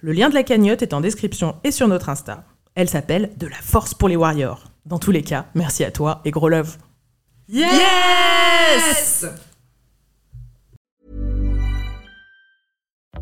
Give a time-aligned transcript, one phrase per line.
[0.00, 2.44] Le lien de la cagnotte est en description et sur notre Insta.
[2.74, 4.64] Elle s'appelle De la force pour les warriors.
[4.86, 6.76] Dans tous les cas, merci à toi et gros love.
[7.48, 9.26] Yes!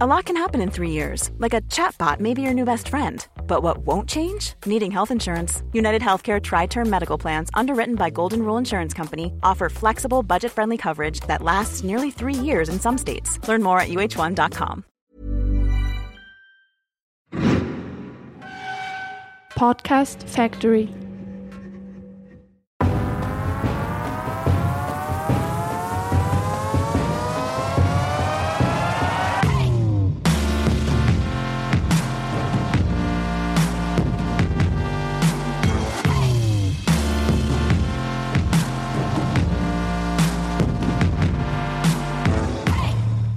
[0.00, 2.88] A lot can happen in three years, like a chatbot may be your new best
[2.88, 3.24] friend.
[3.46, 4.54] But what won't change?
[4.66, 5.62] Needing health insurance.
[5.72, 10.50] United Healthcare Tri Term Medical Plans, underwritten by Golden Rule Insurance Company, offer flexible, budget
[10.50, 13.38] friendly coverage that lasts nearly three years in some states.
[13.46, 14.84] Learn more at uh1.com.
[19.62, 20.88] Podcast Factory.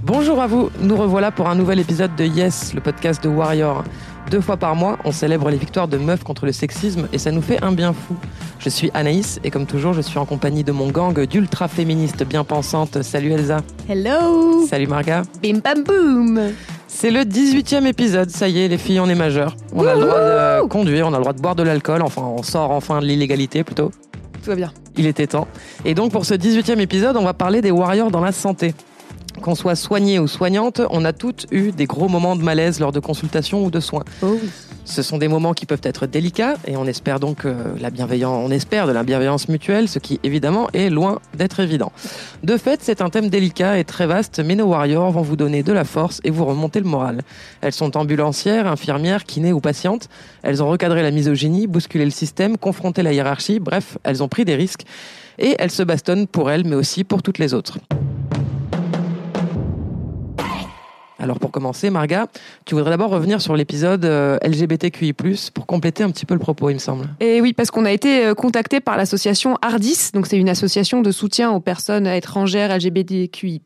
[0.02, 3.84] Bonjour à vous, nous revoilà pour un nouvel épisode de Yes, le podcast de Warrior.
[4.30, 7.30] Deux fois par mois, on célèbre les victoires de meufs contre le sexisme et ça
[7.30, 8.16] nous fait un bien fou.
[8.58, 12.24] Je suis Anaïs et comme toujours, je suis en compagnie de mon gang d'ultra féministes
[12.24, 13.02] bien pensantes.
[13.02, 13.58] Salut Elsa.
[13.88, 15.22] Hello Salut Marga.
[15.40, 16.40] Bim bam boum
[16.88, 19.54] C'est le 18e épisode, ça y est, les filles, on est majeures.
[19.72, 22.22] On a le droit de conduire, on a le droit de boire de l'alcool, enfin,
[22.22, 23.92] on sort enfin de l'illégalité plutôt.
[24.42, 24.72] Tout va bien.
[24.96, 25.46] Il était temps.
[25.84, 28.74] Et donc pour ce 18e épisode, on va parler des warriors dans la santé.
[29.42, 32.92] Qu'on soit soigné ou soignante, on a toutes eu des gros moments de malaise lors
[32.92, 34.04] de consultations ou de soins.
[34.22, 34.50] Oh oui.
[34.86, 38.40] Ce sont des moments qui peuvent être délicats et on espère donc euh, la bienveillance,
[38.46, 41.90] on espère de la bienveillance mutuelle, ce qui évidemment est loin d'être évident.
[42.44, 45.64] De fait, c'est un thème délicat et très vaste, mais nos warriors vont vous donner
[45.64, 47.22] de la force et vous remonter le moral.
[47.62, 50.08] Elles sont ambulancières, infirmières, kinés ou patientes.
[50.44, 53.58] Elles ont recadré la misogynie, bousculé le système, confronté la hiérarchie.
[53.58, 54.84] Bref, elles ont pris des risques
[55.40, 57.78] et elles se bastonnent pour elles, mais aussi pour toutes les autres.
[61.18, 62.26] Alors pour commencer, Marga,
[62.66, 65.14] tu voudrais d'abord revenir sur l'épisode euh, LGBTQI+,
[65.54, 67.08] pour compléter un petit peu le propos, il me semble.
[67.20, 71.00] Et oui, parce qu'on a été euh, contacté par l'association Ardis, donc c'est une association
[71.00, 73.62] de soutien aux personnes étrangères LGBTQI+,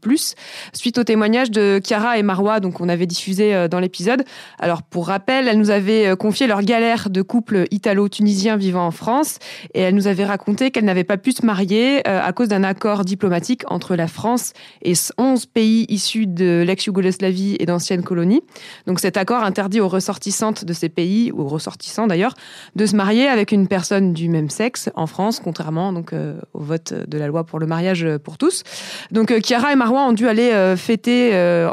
[0.72, 4.22] suite au témoignage de Chiara et Marwa, donc on avait diffusé euh, dans l'épisode.
[4.61, 9.38] Alors pour rappel, elles nous avaient confié leur galère de couple italo-tunisien vivant en France,
[9.75, 13.05] et elles nous avaient raconté qu'elles n'avaient pas pu se marier à cause d'un accord
[13.05, 18.42] diplomatique entre la France et 11 pays issus de l'ex-Yougoslavie et d'anciennes colonies.
[18.86, 22.34] Donc cet accord interdit aux ressortissantes de ces pays, ou aux ressortissants d'ailleurs,
[22.76, 26.60] de se marier avec une personne du même sexe en France, contrairement donc euh, au
[26.60, 28.62] vote de la loi pour le mariage pour tous.
[29.10, 31.30] Donc euh, Chiara et Marois ont dû aller euh, fêter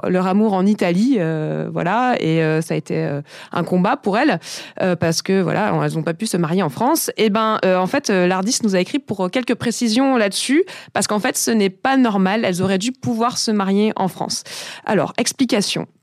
[0.08, 1.20] leur amour en Italie,
[1.72, 3.20] voilà, et ça a été
[3.52, 4.40] un combat pour elles
[5.00, 7.12] parce que voilà, elles n'ont pas pu se marier en France.
[7.18, 10.64] Et ben en fait, l'Ardis nous a écrit pour quelques précisions là-dessus
[10.94, 12.44] parce qu'en fait, ce n'est pas normal.
[12.46, 14.44] Elles auraient dû pouvoir se marier en France.
[14.86, 15.97] Alors explication communication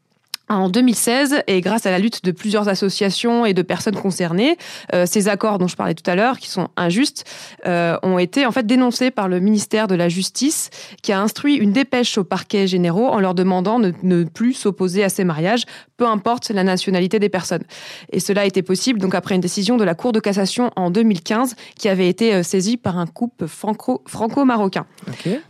[0.49, 4.59] en 2016, et grâce à la lutte de plusieurs associations et de personnes concernées,
[4.94, 7.25] euh, ces accords dont je parlais tout à l'heure, qui sont injustes,
[7.66, 10.69] euh, ont été en fait dénoncés par le ministère de la Justice,
[11.03, 15.03] qui a instruit une dépêche aux parquets généraux en leur demandant de ne plus s'opposer
[15.03, 15.65] à ces mariages,
[15.97, 17.65] peu importe la nationalité des personnes.
[18.12, 20.91] Et cela a été possible donc après une décision de la Cour de cassation en
[20.91, 24.84] 2015, qui avait été euh, saisie par un couple franco-marocain.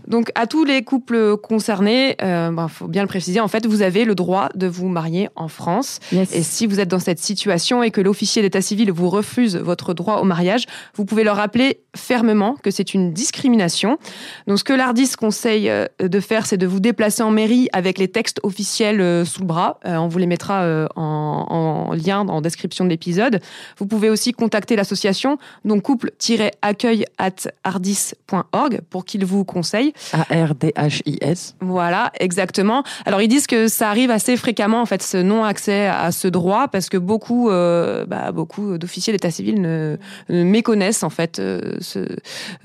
[0.06, 3.82] Donc à tous les couples concernés, il ben, faut bien le préciser, en fait, vous
[3.82, 6.00] avez le droit de vous marier en France.
[6.12, 9.95] Et si vous êtes dans cette situation et que l'officier d'état civil vous refuse votre
[9.95, 13.99] droit au mariage, vous pouvez leur rappeler fermement que c'est une discrimination.
[14.47, 17.99] Donc ce que l'ARDIS conseille euh, de faire, c'est de vous déplacer en mairie avec
[17.99, 19.78] les textes officiels euh, sous le bras.
[19.87, 20.64] Euh, on vous les mettra
[20.97, 23.41] en, lien en description de l'épisode.
[23.79, 27.31] Vous pouvez aussi contacter l'association donc couple-accueil at
[27.62, 29.93] ardis.org pour qu'ils vous conseillent.
[30.12, 31.56] A-R-D-H-I-S.
[31.61, 32.82] Voilà, exactement.
[33.05, 36.29] Alors ils disent que ça arrive assez fréquemment en fait ce non accès à ce
[36.29, 39.97] droit parce que beaucoup, bah, beaucoup d'officiers d'état civil ne,
[40.29, 42.06] méconnaissent en fait se,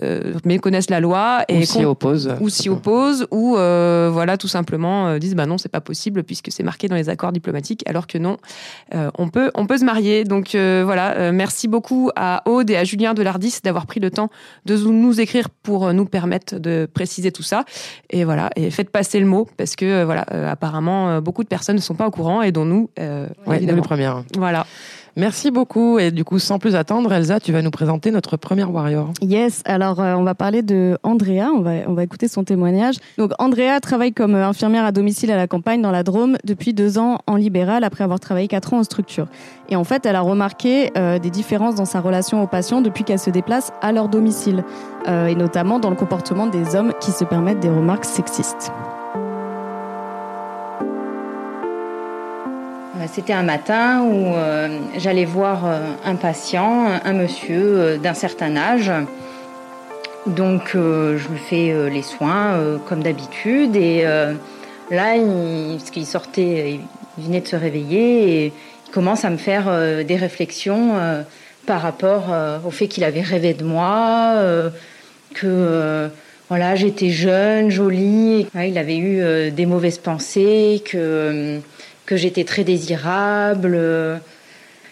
[0.01, 4.47] euh, méconnaissent la loi et ou s'y opposent ou s'y opposent ou euh, voilà tout
[4.47, 7.83] simplement euh, disent bah non c'est pas possible puisque c'est marqué dans les accords diplomatiques
[7.87, 8.37] alors que non
[9.17, 10.23] on peut on peut se marier.
[10.23, 14.29] Donc voilà merci beaucoup à Aude et à Julien Delardis d'avoir pris le temps
[14.65, 17.65] de nous écrire pour nous permettre de préciser tout ça.
[18.09, 21.81] Et voilà et faites passer le mot parce que voilà apparemment beaucoup de personnes ne
[21.81, 24.65] sont pas au courant et dont nous ouais, nous les premières voilà
[25.19, 25.99] Merci beaucoup.
[25.99, 29.11] Et du coup, sans plus attendre, Elsa, tu vas nous présenter notre première warrior.
[29.21, 32.95] Yes, alors euh, on va parler de Andrea, on va, on va écouter son témoignage.
[33.17, 36.73] Donc Andrea travaille comme euh, infirmière à domicile à la campagne dans la Drôme depuis
[36.73, 39.27] deux ans en libéral après avoir travaillé quatre ans en structure.
[39.67, 43.03] Et en fait, elle a remarqué euh, des différences dans sa relation aux patients depuis
[43.03, 44.63] qu'elle se déplace à leur domicile,
[45.07, 48.71] euh, et notamment dans le comportement des hommes qui se permettent des remarques sexistes.
[53.07, 54.67] C'était un matin où euh,
[54.97, 58.91] j'allais voir euh, un patient, un monsieur euh, d'un certain âge.
[60.27, 64.33] Donc euh, je lui fais euh, les soins euh, comme d'habitude et euh,
[64.91, 66.79] là, il, sortait,
[67.17, 68.53] il venait de se réveiller et
[68.87, 71.21] il commence à me faire euh, des réflexions euh,
[71.65, 74.69] par rapport euh, au fait qu'il avait rêvé de moi, euh,
[75.35, 76.09] que euh,
[76.49, 81.59] voilà j'étais jeune, jolie, il avait eu euh, des mauvaises pensées, que euh,
[82.09, 83.75] que j'étais très désirable.
[83.75, 84.17] euh.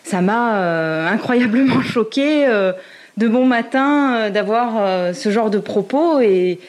[0.04, 2.74] Ça m'a euh, incroyablement choquée euh,
[3.18, 6.60] de bon matin d'avoir ce genre de propos et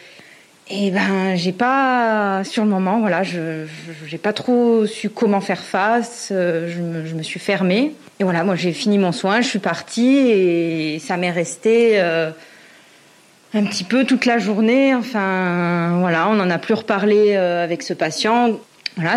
[0.71, 3.67] et ben j'ai pas sur le moment voilà je
[4.07, 8.73] j'ai pas trop su comment faire face je me, suis fermée et voilà moi j'ai
[8.73, 14.39] fini mon soin je suis partie et ça m'est resté un petit peu toute la
[14.39, 18.59] journée enfin voilà on n'en a plus reparlé avec ce patient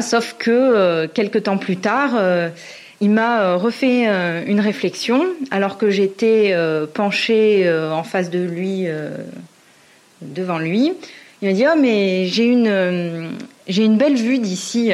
[0.01, 2.49] sauf que euh, quelques temps plus tard euh,
[2.99, 6.55] il m'a euh, refait euh, une réflexion alors que j'étais
[6.93, 8.87] penchée en face de lui
[10.21, 10.93] devant lui.
[11.41, 13.31] Il m'a dit oh mais j'ai une
[13.67, 14.91] j'ai une belle vue d'ici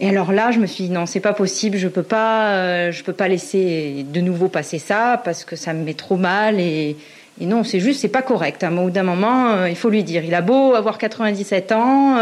[0.00, 3.02] et alors là je me suis dit non c'est pas possible je peux pas je
[3.04, 6.96] peux pas laisser de nouveau passer ça parce que ça me met trop mal et
[7.40, 8.64] non c'est juste c'est pas correct.
[8.64, 10.24] À un moment- d'un moment il faut lui dire.
[10.24, 12.16] Il a beau avoir 97 ans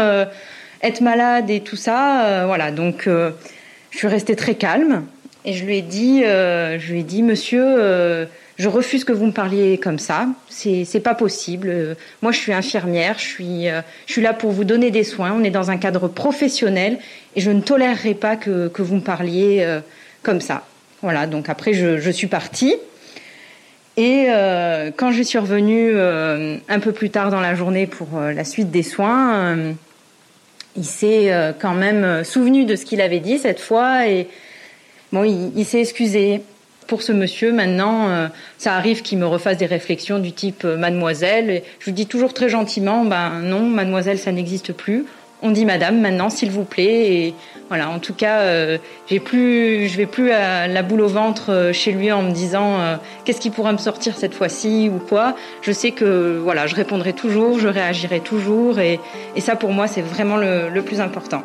[0.83, 3.31] être malade et tout ça euh, voilà donc euh,
[3.89, 5.05] je suis restée très calme
[5.45, 9.25] et je lui ai dit euh, je lui ai dit monsieur je refuse que vous
[9.25, 10.27] me parliez comme ça.
[10.47, 11.97] C'est c'est pas possible.
[12.21, 13.15] Moi, je suis infirmière.
[13.17, 13.65] Je suis
[14.05, 15.33] je suis là pour vous donner des soins.
[15.35, 16.99] On est dans un cadre professionnel
[17.35, 19.67] et je ne tolérerai pas que que vous me parliez
[20.21, 20.67] comme ça.
[21.01, 21.25] Voilà.
[21.25, 22.75] Donc après, je je suis partie.
[23.97, 24.27] Et
[24.97, 28.83] quand je suis revenue un peu plus tard dans la journée pour la suite des
[28.83, 29.73] soins,
[30.75, 34.27] il s'est euh, quand même euh, souvenu de ce qu'il avait dit cette fois et
[35.11, 36.41] bon, il, s'est excusé
[36.87, 37.53] pour ce monsieur.
[37.53, 38.27] Maintenant, euh,
[38.57, 41.63] ça arrive qu'il me refasse des réflexions du type mademoiselle.
[41.79, 45.05] Je lui dis toujours très gentiment, ben non, mademoiselle, ça n'existe plus.
[45.45, 47.33] On dit madame maintenant, s'il vous plaît.
[47.67, 48.77] Voilà, en tout cas, euh,
[49.09, 52.31] j'ai plus, je vais plus à la boule au ventre euh, chez lui en me
[52.31, 52.95] disant euh,
[53.25, 55.35] qu'est-ce qui pourra me sortir cette fois-ci ou quoi.
[55.61, 58.99] Je sais que voilà, je répondrai toujours, je réagirai toujours, et,
[59.39, 61.43] ça pour moi c'est vraiment le plus important.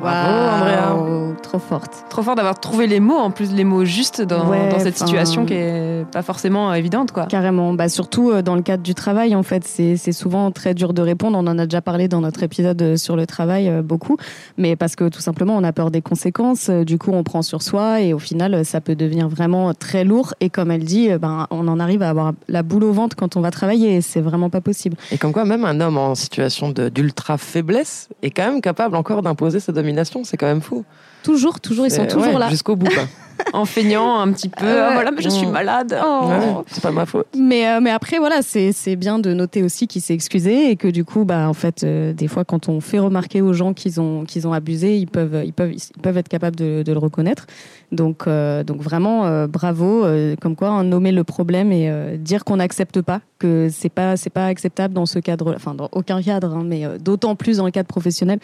[0.00, 0.94] Bravo, Andrea.
[0.96, 2.04] Waouh, Trop forte.
[2.10, 4.96] Trop fort d'avoir trouvé les mots, en plus les mots justes dans, Ouais, dans cette
[4.96, 7.26] situation qui est pas forcément évidente, quoi.
[7.26, 7.72] Carrément.
[7.74, 10.92] Bah, surtout euh, dans le cadre du travail, en fait, c'est c'est souvent très dur
[10.92, 11.36] de répondre.
[11.38, 14.16] On en a déjà parlé dans notre épisode euh, sur le travail euh, beaucoup,
[14.58, 16.68] mais parce que tout simplement, on a peur des conséquences.
[16.68, 19.72] Euh, Du coup, on prend sur soi et au final, euh, ça peut devenir vraiment
[19.74, 20.34] très lourd.
[20.40, 23.16] Et comme elle dit, euh, ben, on en arrive à avoir la boule au ventre
[23.16, 23.96] quand on va travailler.
[23.96, 24.96] Et c'est vraiment pas possible.
[25.12, 29.22] Et comme quoi, même un homme en situation d'ultra faiblesse est quand même capable encore
[29.22, 29.89] d'imposer sa domination.
[30.24, 30.84] C'est quand même fou.
[31.22, 32.48] Toujours, toujours, ils sont toujours ouais, là.
[32.48, 33.04] Jusqu'au bout, quoi.
[33.54, 34.66] En feignant un petit peu.
[34.66, 35.50] Ah, voilà, mais je suis Mm.
[35.50, 35.98] malade.
[36.04, 36.26] Oh.
[36.28, 37.26] Ouais, c'est pas ma faute.
[37.38, 40.76] Mais, euh, mais après, voilà, c'est c'est bien de noter aussi qu'il s'est excusé et
[40.76, 43.72] que du coup, bah, en fait, euh, des fois, quand on fait remarquer aux gens
[43.72, 46.92] qu'ils ont, qu'ils ont abusé, ils peuvent, ils, peuvent, ils peuvent être capables de, de
[46.92, 47.46] le reconnaître.
[47.92, 50.04] Donc, euh, donc vraiment, euh, bravo.
[50.04, 53.88] euh, comme quoi, hein, nommer le problème et euh, dire qu'on n'accepte pas, que c'est
[53.88, 57.36] pas, c'est pas acceptable dans ce cadre, enfin, dans aucun cadre, hein, mais euh, d'autant
[57.36, 58.38] plus dans le cadre professionnel.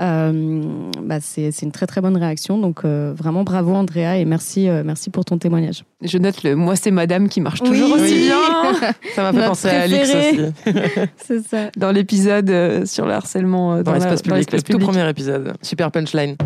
[0.00, 0.62] Euh,
[1.02, 2.58] bah, c'est c'est une très très bonne réaction.
[2.58, 5.84] Donc, euh, vraiment, bravo, Andrea, et merci, euh, merci pour ton témoignage.
[6.02, 7.68] Je note le moi c'est madame qui marche Oui.
[7.70, 8.26] toujours aussi Oui.
[8.26, 8.92] bien.
[9.14, 10.40] Ça m'a fait penser à Alix aussi.
[11.16, 11.70] C'est ça.
[11.76, 15.54] Dans l'épisode euh, sur le harcèlement euh, Dans, l'espace public, le tout premier épisode.
[15.62, 16.36] Super punchline.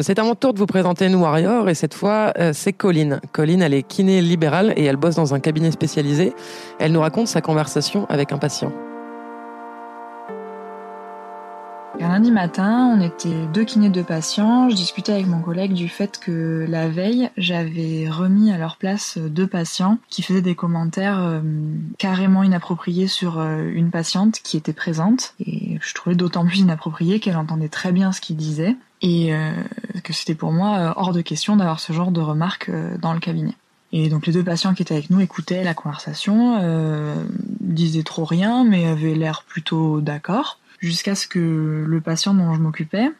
[0.00, 3.20] C'est à mon tour de vous présenter une warrior et cette fois euh, c'est Colline.
[3.32, 6.32] Colline, elle est kiné libérale et elle bosse dans un cabinet spécialisé.
[6.80, 8.72] Elle nous raconte sa conversation avec un patient.
[12.00, 14.68] Un lundi matin, on était deux kinés de patients.
[14.68, 19.16] Je discutais avec mon collègue du fait que la veille, j'avais remis à leur place
[19.16, 21.40] deux patients qui faisaient des commentaires euh,
[21.98, 25.34] carrément inappropriés sur euh, une patiente qui était présente.
[25.38, 29.52] Et je trouvais d'autant plus inapproprié qu'elle entendait très bien ce qu'ils disaient et euh,
[30.02, 32.70] que c'était pour moi hors de question d'avoir ce genre de remarques
[33.00, 33.54] dans le cabinet.
[33.92, 36.60] Et donc les deux patients qui étaient avec nous écoutaient la conversation,
[37.60, 42.60] disaient trop rien, mais avaient l'air plutôt d'accord jusqu'à ce que le patient dont je
[42.60, 43.10] m'occupais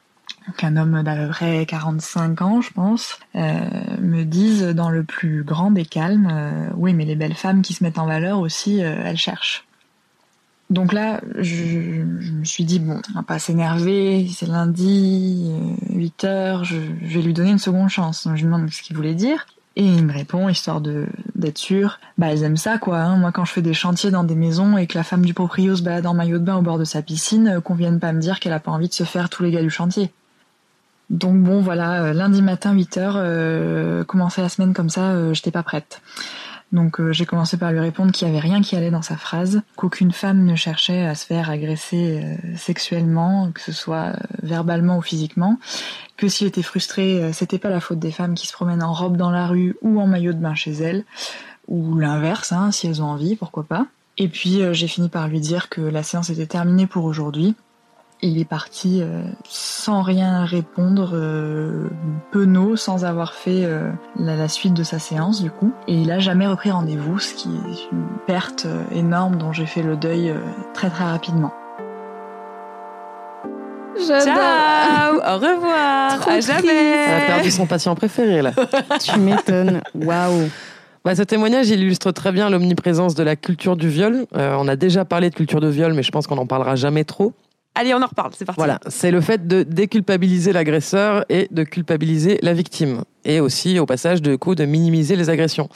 [0.56, 3.61] qu'un homme d'à peu près 45 ans, je pense, euh,
[4.00, 7.73] me dise dans le plus grand des calmes, euh, oui, mais les belles femmes qui
[7.73, 9.64] se mettent en valeur aussi, euh, elles cherchent.
[10.70, 15.50] Donc là, je, me suis dit, bon, on va pas s'énerver, c'est lundi,
[15.90, 18.26] 8 heures, je, je, vais lui donner une seconde chance.
[18.26, 19.46] Donc je lui demande ce qu'il voulait dire.
[19.76, 22.99] Et il me répond, histoire de d'être sûr, bah elles aiment ça quoi.
[22.99, 23.16] Hein.
[23.16, 25.75] Moi quand je fais des chantiers dans des maisons et que la femme du proprio
[25.75, 28.21] se balade en maillot de bain au bord de sa piscine, qu'on vienne pas me
[28.21, 30.12] dire qu'elle a pas envie de se faire tous les gars du chantier.
[31.11, 35.50] Donc bon voilà, lundi matin 8 heures, euh, commencer la semaine comme ça, euh, j'étais
[35.50, 36.00] pas prête.
[36.73, 39.16] Donc euh, j'ai commencé par lui répondre qu'il n'y avait rien qui allait dans sa
[39.16, 44.16] phrase, qu'aucune femme ne cherchait à se faire agresser euh, sexuellement, que ce soit euh,
[44.42, 45.59] verbalement ou physiquement,
[46.16, 49.16] que s'il était frustré, c'était pas la faute des femmes qui se promènent en robe
[49.16, 51.04] dans la rue ou en maillot de bain chez elles,
[51.68, 53.87] ou l'inverse, hein, si elles ont envie, pourquoi pas.
[54.16, 57.56] Et puis j'ai fini par lui dire que la séance était terminée pour aujourd'hui,
[58.23, 61.88] il est parti euh, sans rien répondre, euh,
[62.33, 65.73] penaud, sans avoir fait euh, la, la, suite de sa séance du coup.
[65.88, 69.83] Et il a jamais repris rendez-vous, ce qui est une perte énorme dont j'ai fait
[69.83, 70.38] le deuil euh,
[70.73, 71.52] très très rapidement.
[73.97, 76.73] Ciao, au revoir, Trop à jamais.
[76.73, 78.52] Elle a perdu son patient préféré là.
[79.00, 79.83] tu m'étonnes.
[79.94, 80.49] Waouh.
[81.04, 84.25] Bah, ce témoignage illustre très bien l'omniprésence de la culture du viol.
[84.37, 86.76] Euh, on a déjà parlé de culture de viol, mais je pense qu'on n'en parlera
[86.76, 87.35] jamais trop.
[87.75, 88.59] Allez, on en reparle, c'est parti.
[88.59, 93.02] Voilà, c'est le fait de déculpabiliser l'agresseur et de culpabiliser la victime.
[93.25, 95.69] Et aussi, au passage, de coup, de minimiser les agressions.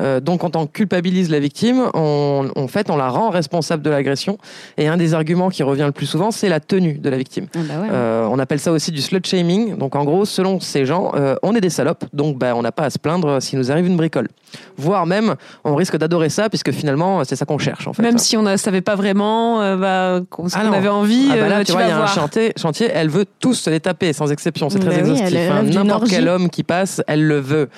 [0.00, 3.90] Euh, donc, quand on culpabilise la victime, on, en fait, on la rend responsable de
[3.90, 4.38] l'agression.
[4.76, 7.46] Et un des arguments qui revient le plus souvent, c'est la tenue de la victime.
[7.54, 7.88] Ah bah ouais.
[7.92, 9.76] Euh, on appelle ça aussi du slut shaming.
[9.76, 12.04] Donc, en gros, selon ces gens, euh, on est des salopes.
[12.12, 14.28] Donc, bah, on n'a pas à se plaindre s'il nous arrive une bricole.
[14.76, 15.34] Voire même,
[15.64, 18.02] on risque d'adorer ça, puisque finalement, c'est ça qu'on cherche, en fait.
[18.02, 20.72] Même si on ne savait pas vraiment euh, bah, Ah qu'on non.
[20.72, 23.26] avait envie, Ah bah là, tu, vois, il y a un chantier, chantier, elle veut
[23.40, 24.70] tous se les taper, sans exception.
[24.70, 25.38] C'est Bah très oui, exhaustif.
[25.50, 25.62] hein.
[25.62, 27.68] N'importe quel homme qui passe, elle le veut.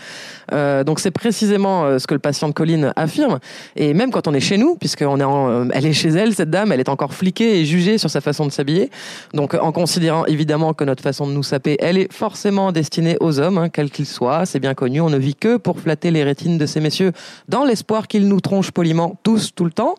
[0.52, 3.38] Euh, donc c'est précisément euh, ce que le patient de Colline affirme.
[3.76, 6.50] Et même quand on est chez nous, puisqu'on est euh, elle est chez elle, cette
[6.50, 8.90] dame, elle est encore fliquée et jugée sur sa façon de s'habiller.
[9.34, 13.40] Donc en considérant évidemment que notre façon de nous saper, elle est forcément destinée aux
[13.40, 14.46] hommes, hein, quels qu'ils soient.
[14.46, 15.00] C'est bien connu.
[15.00, 17.12] On ne vit que pour flatter les rétines de ces messieurs,
[17.48, 19.94] dans l'espoir qu'ils nous tronchent poliment tous tout le temps.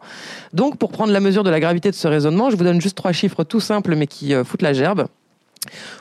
[0.54, 2.98] Donc pour prendre la mesure de la gravité de ce raisonnement, je vous donne juste
[2.98, 5.08] trois chiffres tout simples mais qui foutent la gerbe.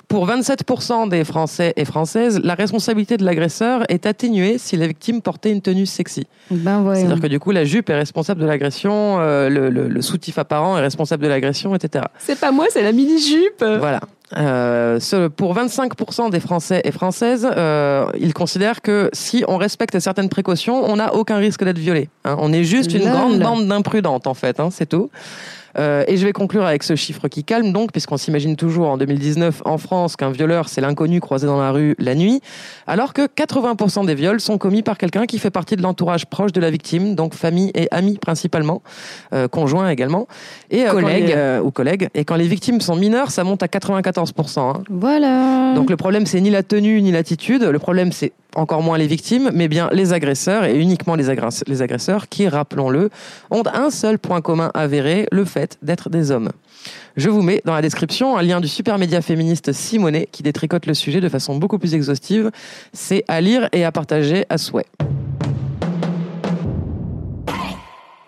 [0.07, 5.21] Pour 27% des Français et Françaises, la responsabilité de l'agresseur est atténuée si la victime
[5.21, 6.27] portait une tenue sexy.
[6.50, 6.95] Ben.
[6.95, 10.38] C'est-à-dire que du coup, la jupe est responsable de l'agression, euh, le, le- le soutif
[10.38, 12.05] apparent est responsable de l'agression, etc.
[12.19, 13.62] C'est pas moi, c'est la mini-jupe.
[13.79, 14.00] Voilà.
[14.37, 19.99] Euh, ce- pour 25% des Français et Françaises, euh, ils considèrent que si on respecte
[19.99, 22.09] certaines précautions, on n'a aucun risque d'être violé.
[22.25, 22.37] hein.
[22.38, 23.11] On est juste une Lol.
[23.12, 25.11] grande bande d'imprudentes, en fait, hein, c'est tout.
[25.79, 28.97] Euh, et je vais conclure avec ce chiffre qui calme, donc, puisqu'on s'imagine toujours en
[28.99, 32.41] 2019 en France qu'un violeur, c'est l'inconnu croisé dans la rue la nuit,
[32.87, 36.53] alors que 80% des viols sont commis par quelqu'un qui fait partie de l'entourage proche
[36.53, 38.83] de la victime, donc famille et amis principalement,
[39.33, 40.27] euh, conjoints également,
[40.71, 41.27] et euh, Collègues.
[41.29, 42.09] les, ou collègues.
[42.15, 44.59] Et quand les victimes sont mineures, ça monte à 94%.
[44.61, 44.83] hein.
[44.91, 45.75] Voilà.
[45.75, 47.63] Donc le problème, c'est ni la tenue ni l'attitude.
[47.63, 51.62] Le problème, c'est encore moins les victimes, mais bien les agresseurs et uniquement les, agress-
[51.67, 53.11] les agresseurs qui, rappelons-le,
[53.50, 56.50] ont un seul point commun avéré, le fait d'être des hommes.
[57.17, 60.87] Je vous mets dans la description un lien du super média féministe Simonet qui détricote
[60.87, 62.50] le sujet de façon beaucoup plus exhaustive.
[62.93, 64.87] C'est à lire et à partager à souhait.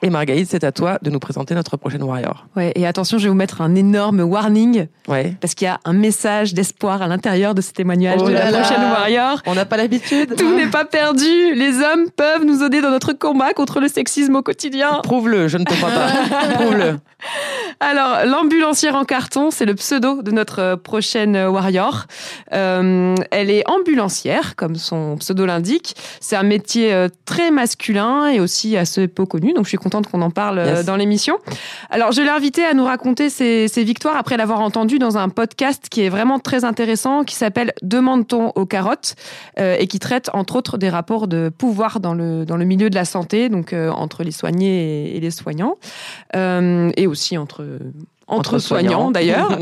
[0.02, 2.47] Et Margaïde, c'est à toi de nous présenter notre prochaine warrior.
[2.57, 5.35] Ouais, et attention, je vais vous mettre un énorme warning Ouais.
[5.40, 8.47] parce qu'il y a un message d'espoir à l'intérieur de ce témoignage Oh de la
[8.47, 8.61] là là.
[8.61, 9.42] prochaine warrior.
[9.47, 10.37] On n'a pas l'habitude.
[10.37, 11.54] Tout n'est pas perdu.
[11.54, 15.00] Les hommes peuvent nous aider dans notre combat contre le sexisme au quotidien.
[15.02, 16.09] Prouve-le, je ne te crois pas.
[16.54, 16.99] Prouve-le.
[17.80, 22.07] Alors, l'ambulancière en carton, c'est le pseudo de notre prochaine warrior.
[22.52, 25.95] Euh, elle est ambulancière, comme son pseudo l'indique.
[26.21, 30.06] C'est un métier euh, très masculin et aussi assez peu connu, donc je suis contente
[30.09, 30.87] qu'on en parle euh, Yes.
[30.87, 31.37] dans l'émission.
[31.90, 35.28] Alors, je l'ai invitée à nous raconter ses, ses victoires après l'avoir entendu dans un
[35.28, 39.16] podcast qui est vraiment très intéressant, qui s'appelle Demande-t-on aux carottes
[39.59, 42.88] euh, et qui traite entre autres des rapports de pouvoir dans le, dans le milieu
[42.88, 45.75] de la santé, donc euh, entre les soignés et, et les soignants,
[46.37, 47.64] euh, et aussi entre,
[48.28, 49.11] entre, Entre soignants, soignants.
[49.12, 49.59] d'ailleurs.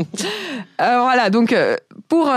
[0.77, 1.55] Voilà, donc
[2.07, 2.31] pour,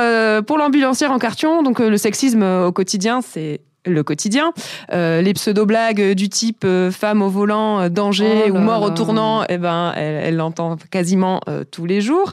[0.47, 4.53] pour l'ambulancière en carton, donc le sexisme au quotidien, c'est le quotidien.
[4.93, 8.91] Euh, les pseudo-blagues du type euh, femme au volant, euh, danger Oh ou mort au
[8.91, 12.33] tournant, eh ben, elle l'entend quasiment euh, tous les jours.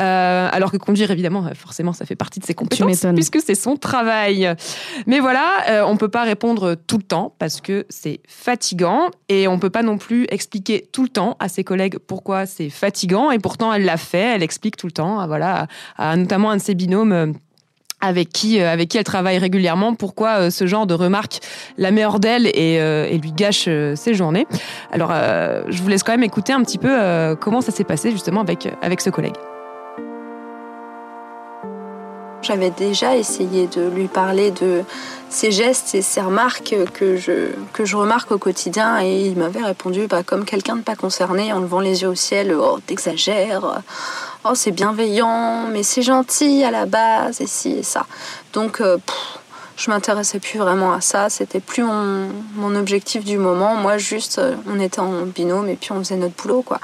[0.00, 3.76] Euh, alors que conduire, évidemment, forcément, ça fait partie de ses compétences puisque c'est son
[3.76, 4.52] travail.
[5.06, 9.48] Mais voilà, euh, on peut pas répondre tout le temps parce que c'est fatigant et
[9.48, 13.30] on peut pas non plus expliquer tout le temps à ses collègues pourquoi c'est fatigant
[13.30, 16.50] et pourtant elle l'a fait, elle explique tout le temps, à, voilà, à, à notamment
[16.50, 17.34] un de ses binômes.
[18.00, 21.40] Avec qui, euh, avec qui elle travaille régulièrement, pourquoi euh, ce genre de remarque
[21.78, 24.46] la hors d'elle et, euh, lui gâche ses journées.
[24.92, 25.12] Alors,
[25.68, 28.68] je vous laisse quand même écouter un petit peu comment ça s'est passé justement avec,
[28.80, 29.34] avec ce collègue.
[32.40, 34.82] J'avais déjà essayé de lui parler de
[35.28, 39.62] ses gestes et ses remarques que je, que je remarque au quotidien et il m'avait
[39.62, 43.82] répondu bah, comme quelqu'un de pas concerné en levant les yeux au ciel Oh, t'exagères,
[44.44, 48.06] oh, c'est bienveillant, mais c'est gentil à la base, et ci et ça.
[48.52, 49.16] Donc, euh, pff,
[49.76, 53.74] je m'intéressais plus vraiment à ça, c'était plus mon, objectif du moment.
[53.76, 56.80] Moi, juste, euh, on était en binôme et puis on faisait notre boulot, quoi.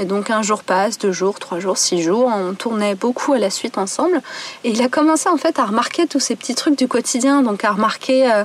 [0.00, 3.38] Et donc un jour passe, deux jours, trois jours, six jours, on tournait beaucoup à
[3.38, 4.22] la suite ensemble.
[4.62, 7.64] Et il a commencé en fait à remarquer tous ces petits trucs du quotidien, donc
[7.64, 8.44] à remarquer, euh,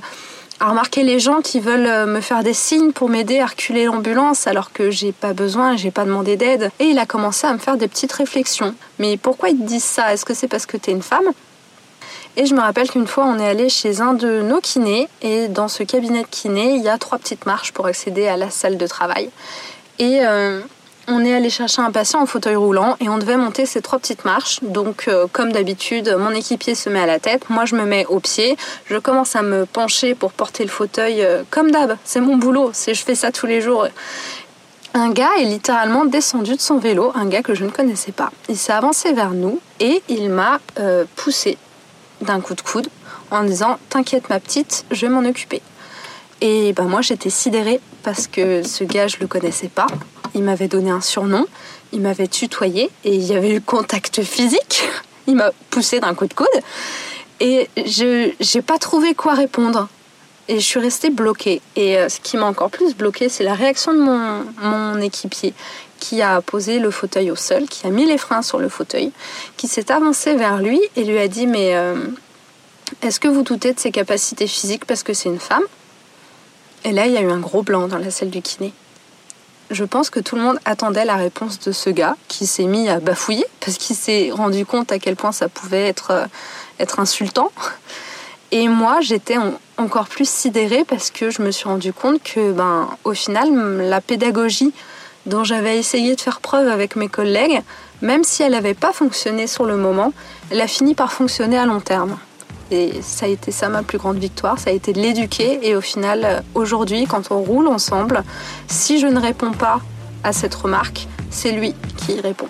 [0.64, 3.84] à remarquer les gens qui veulent euh, me faire des signes pour m'aider à reculer
[3.84, 6.72] l'ambulance alors que j'ai pas besoin, j'ai pas demandé d'aide.
[6.80, 8.74] Et il a commencé à me faire des petites réflexions.
[8.98, 10.14] Mais pourquoi ils te disent ça?
[10.14, 11.28] Est-ce que c'est parce que t'es une femme?
[12.38, 15.50] Et je me rappelle qu'une fois, on est allé chez un de nos kinés, et
[15.50, 18.50] dans ce cabinet de kiné, il y a trois petites marches pour accéder à la
[18.50, 19.30] salle de travail.
[20.00, 20.62] Et euh,
[21.08, 24.00] on est allé chercher un patient en fauteuil roulant, et on devait monter ces trois
[24.00, 24.60] petites marches.
[24.62, 28.06] Donc, euh, comme d'habitude, mon équipier se met à la tête, moi je me mets
[28.06, 31.98] au pied, je commence à me pencher pour porter le fauteuil, euh, comme d'hab.
[32.06, 33.88] C'est mon boulot, c'est je fais ça tous les jours.
[34.94, 38.32] Un gars est littéralement descendu de son vélo, un gars que je ne connaissais pas.
[38.48, 41.58] Il s'est avancé vers nous et il m'a euh, poussé
[42.22, 42.88] d'un coup de coude
[43.32, 45.62] en disant T'inquiète, ma petite, je vais m'en occuper.
[46.42, 49.88] Et ben moi, j'étais sidérée parce que ce gars, je le connaissais pas.
[50.36, 51.46] Il m'avait donné un surnom,
[51.92, 54.84] il m'avait tutoyé et il y avait eu contact physique.
[55.26, 56.48] Il m'a poussé d'un coup de coude
[57.40, 59.88] et je j'ai pas trouvé quoi répondre.
[60.50, 61.62] Et je suis restée bloquée.
[61.78, 65.54] Et euh, ce qui m'a encore plus bloquée, c'est la réaction de mon, équipier
[66.00, 69.14] qui a posé le fauteuil au sol, qui a mis les freins sur le fauteuil,
[69.56, 71.96] qui s'est avancé vers lui et lui a dit Mais euh,
[73.02, 75.64] est-ce que vous doutez de ses capacités physiques parce que c'est une femme?
[76.84, 78.74] Et là, il y a eu un gros blanc dans la salle du kiné.
[79.72, 82.90] Je pense que tout le monde attendait la réponse de ce gars qui s'est mis
[82.90, 87.52] à bafouiller parce qu'il s'est rendu compte à quel point ça pouvait être, euh, insultant.
[88.52, 92.52] Et moi, j'étais en- encore plus sidérée parce que je me suis rendu compte que,
[92.52, 93.50] ben, au final,
[93.90, 94.74] la pédagogie
[95.26, 97.62] dont j'avais essayé de faire preuve avec mes collègues,
[98.02, 100.12] même si elle n'avait pas fonctionné sur le moment,
[100.52, 102.18] elle a fini par fonctionner à long terme.
[102.72, 105.60] Et ça a été ça ma plus grande victoire, ça a été de l'éduquer.
[105.68, 108.24] Et au final, euh, aujourd'hui, quand on roule ensemble,
[108.68, 109.80] si je ne réponds pas
[110.24, 112.48] à cette remarque, c'est lui qui y répond.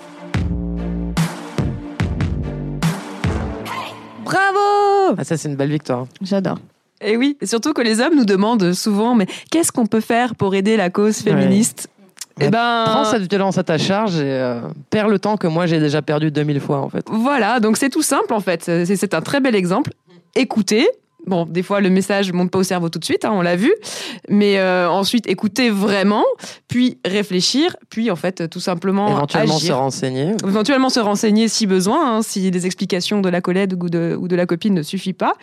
[4.24, 6.06] Bravo Ah, ça, c'est une belle victoire.
[6.22, 6.58] J'adore.
[7.02, 10.36] Et oui, et surtout que les hommes nous demandent souvent, mais qu'est-ce qu'on peut faire
[10.36, 11.90] pour aider la cause féministe?
[12.40, 15.68] Eh ben, Prends cette violence à ta charge et euh, perds le temps que moi
[15.68, 17.06] j'ai déjà perdu 2000 fois en fait.
[17.12, 18.64] Voilà, donc c'est tout simple en fait.
[18.64, 19.92] C'est un très bel exemple.
[20.36, 20.88] Écoutez.
[21.26, 23.56] Bon, des fois, le message monte pas au cerveau tout de suite, hein, on l'a
[23.56, 23.74] vu.
[24.30, 26.26] Mais euh, ensuite, écouter vraiment,
[26.68, 29.68] puis réfléchir, puis en fait, tout simplement Éventuellement agir.
[29.70, 30.32] se renseigner.
[30.46, 34.28] Éventuellement se renseigner si besoin, hein, si les explications de la collègue ou de, ou
[34.28, 35.34] de la copine ne suffisent pas.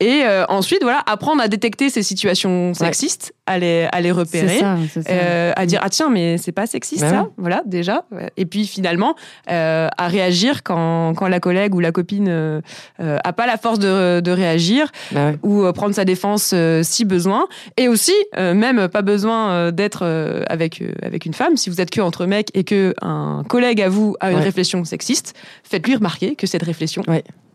[0.00, 4.48] Et euh, ensuite, voilà, apprendre à détecter ces situations sexistes, à, les, à les repérer.
[4.48, 5.10] C'est ça, c'est ça.
[5.12, 7.08] Euh, à dire ah tiens mais c'est pas sexiste Ouais.
[7.10, 8.30] ça voilà déjà Ouais.
[8.36, 9.14] et puis finalement
[9.50, 12.60] euh, à réagir quand, quand la collègue ou la copine
[12.98, 15.38] a pas la force de, de réagir Bah ouais.
[15.42, 20.04] ou euh, prendre sa défense euh, si besoin et aussi euh, même pas besoin d'être
[20.48, 23.88] avec avec une femme si vous êtes que entre mecs et que un collègue à
[23.88, 24.44] vous a une Ouais.
[24.44, 27.02] réflexion sexiste faites-lui remarquer que cette réflexion.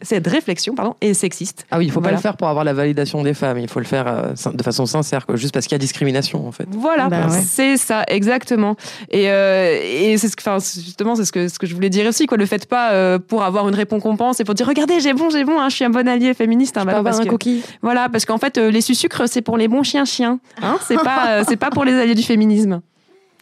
[0.03, 2.15] Cette réflexion pardon est sexiste Ah oui, il faut Voilà.
[2.15, 3.57] pas le faire pour avoir la validation des femmes.
[3.57, 6.47] Il faut le faire euh, de façon sincère, quoi, juste parce qu'il y a discrimination
[6.47, 6.67] en fait.
[6.71, 7.41] Voilà, Bah ouais.
[7.43, 8.75] c'est ça, exactement.
[9.09, 11.73] Et, euh, et c'est ce que, enfin, c'est justement, c'est ce que, ce que je
[11.73, 12.37] voulais dire aussi, quoi.
[12.37, 15.43] Le faites pas euh, pour avoir une récompense et pour dire, regardez, j'ai bon, j'ai
[15.45, 16.77] bon, hein, je suis un bon allié féministe.
[16.77, 17.63] Hein, bah non, parce que- coquille.
[17.81, 20.39] voilà, parce qu'en fait, euh, les sucres, c'est pour les bons chiens-chiens.
[20.61, 22.81] Hein, c'est pas, euh, c'est pas pour les alliés du féminisme.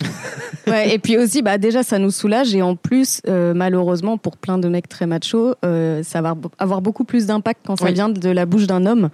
[0.67, 2.53] Ouais, et puis aussi, bah, déjà, ça nous soulage.
[2.53, 6.81] Et en plus, euh, malheureusement, pour plein de mecs très machos, euh, ça va avoir
[6.81, 7.93] beaucoup plus d'impact quand ça Oui.
[7.93, 9.09] vient de la bouche d'un homme.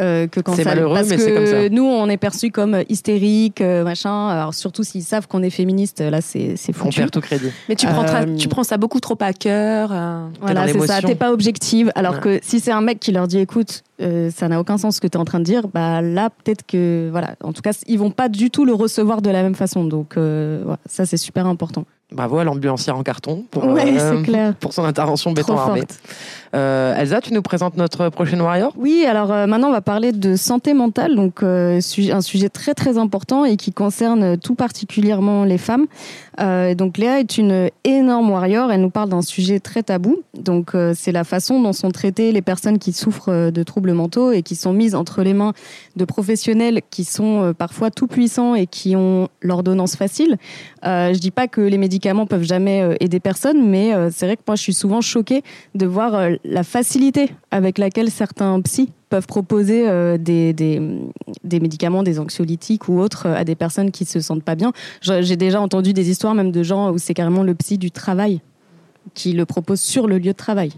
[0.00, 1.68] Euh, que quand C'est ça malheureux, parce mais que c'est comme ça.
[1.68, 6.00] nous on est perçu comme hystérique euh, machin alors surtout s'ils savent qu'on est féministe
[6.00, 7.50] là c'est c'est On foutu perd tout crédit.
[7.68, 9.90] Mais tu, prends, Euh, tu prends ça beaucoup trop à cœur.
[9.92, 10.26] euh.
[10.40, 11.00] Voilà, c'est ça.
[11.02, 11.90] T'es pas objective.
[11.94, 12.20] Alors Ouais.
[12.20, 15.00] que si c'est un mec qui leur dit, écoute, euh, ça n'a aucun sens ce
[15.00, 17.34] que tu es en train de dire, bah là, peut-être que, voilà.
[17.42, 19.84] En tout cas, ils vont pas du tout le recevoir de la même façon.
[19.84, 21.84] Donc, euh, voilà, ça, c'est super important.
[22.10, 24.54] Bravo à l'ambulancière en carton pour, Ouais, euh, c'est clair.
[24.56, 25.80] pour son intervention béton Trop armé.
[25.80, 25.98] forte.
[26.54, 28.74] Euh, Elsa, tu nous présentes notre prochaine warrior?
[28.76, 32.74] Oui, alors euh, maintenant on va parler de santé mentale, donc euh, un sujet très
[32.74, 35.86] très important et qui concerne tout particulièrement les femmes.
[36.40, 40.22] Euh, donc Léa est une énorme warrior, elle nous parle d'un sujet très tabou.
[40.34, 43.92] Donc euh, c'est la façon dont sont traitées les personnes qui souffrent euh, de troubles
[43.92, 45.52] mentaux et qui sont mises entre les mains
[45.96, 50.36] de professionnels qui sont parfois tout puissants et qui ont l'ordonnance facile.
[50.82, 54.56] Je dis pas que les médicaments peuvent jamais aider personne, mais c'est vrai que moi
[54.56, 55.42] je suis souvent choquée
[55.74, 60.80] de voir la facilité avec laquelle certains psys peuvent proposer euh, des, des,
[61.44, 64.72] des médicaments, des anxiolytiques ou autres euh, à des personnes qui se sentent pas bien.
[65.00, 68.40] J'ai déjà entendu des histoires même de gens où c'est carrément le psy du travail
[69.14, 70.72] qui le propose sur le lieu de travail.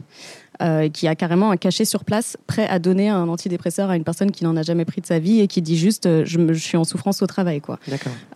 [0.63, 4.05] Euh, qui a carrément un cachet sur place, prêt à donner un antidépresseur à une
[4.05, 6.39] personne qui n'en a jamais pris de sa vie et qui dit juste euh, je,
[6.39, 7.79] me- je suis en souffrance au travail quoi.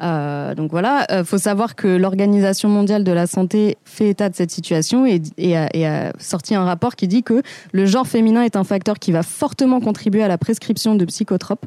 [0.02, 4.34] Euh, donc voilà, euh, faut savoir que l'Organisation mondiale de la santé fait état de
[4.36, 8.06] cette situation et, et a, et a sorti un rapport qui dit que le genre
[8.06, 11.66] féminin est un facteur qui va fortement contribuer à la prescription de psychotropes.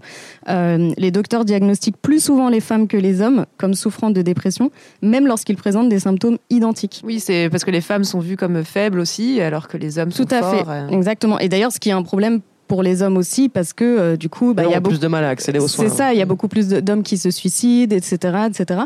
[0.50, 4.72] Euh, les docteurs diagnostiquent plus souvent les femmes que les hommes comme souffrant de dépression,
[5.02, 7.02] même lorsqu'ils présentent des symptômes identiques.
[7.04, 10.12] Oui, c'est parce que les femmes sont vues comme faibles aussi, alors que les hommes
[10.12, 10.88] sont Tout à euh.
[10.90, 11.40] exactement.
[11.40, 14.30] Et d'ailleurs, ce qui est un problème pour les hommes aussi, parce que euh, du
[14.30, 15.90] coup, bah, il y a beaucoup plus de mal à accéder aux soins.
[15.90, 18.84] C'est ça, il y a beaucoup plus d'hommes qui se suicident, etc., etc.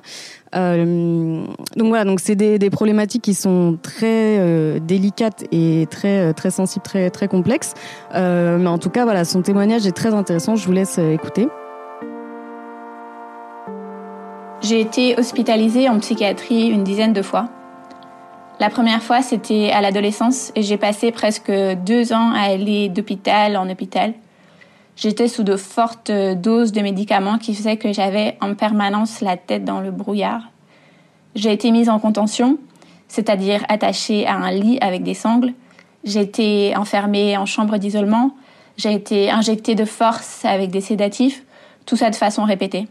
[0.55, 1.45] Euh,
[1.77, 6.49] donc voilà, donc c'est des, des problématiques qui sont très euh, délicates et très très
[6.49, 7.75] sensibles, très très complexes.
[8.15, 10.55] Euh, mais en tout cas, voilà, son témoignage est très intéressant.
[10.55, 11.47] Je vous laisse écouter.
[14.61, 17.49] J'ai été hospitalisée en psychiatrie une dizaine de fois.
[18.59, 23.57] La première fois, c'était à l'adolescence et j'ai passé presque deux ans à aller d'hôpital
[23.57, 24.13] en hôpital.
[24.95, 29.65] J'étais sous de fortes doses de médicaments qui faisaient que j'avais en permanence la tête
[29.65, 30.41] dans le brouillard.
[31.35, 32.57] J'ai été mise en contention,
[33.09, 35.53] c'est-à-dire attachée à un lit avec des sangles.
[36.05, 38.31] J'ai été enfermée en chambre d'isolement.
[38.77, 41.43] J'ai été injectée de force avec des sédatifs,
[41.85, 42.87] tout ça de façon répétée.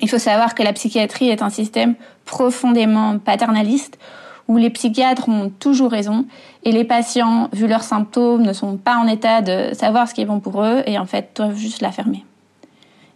[0.00, 3.98] Il faut savoir que la psychiatrie est un système profondément paternaliste
[4.48, 6.26] où les psychiatres ont toujours raison
[6.64, 10.20] et les patients, vu leurs symptômes, ne sont pas en état de savoir ce qui
[10.20, 12.24] est bon pour eux et en fait doivent juste la fermer.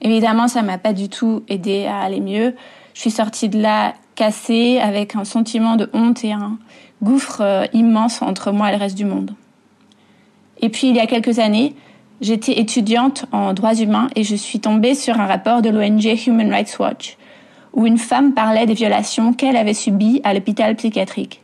[0.00, 2.54] Évidemment, ça m'a pas du tout aidé à aller mieux.
[2.94, 6.58] Je suis sortie de là cassée avec un sentiment de honte et un
[7.02, 9.32] gouffre euh, immense entre moi et le reste du monde.
[10.60, 11.74] Et puis, il y a quelques années,
[12.20, 16.50] j'étais étudiante en droits humains et je suis tombée sur un rapport de l'ONG Human
[16.50, 17.17] Rights Watch
[17.72, 21.42] où une femme parlait des violations qu'elle avait subies à l'hôpital psychiatrique.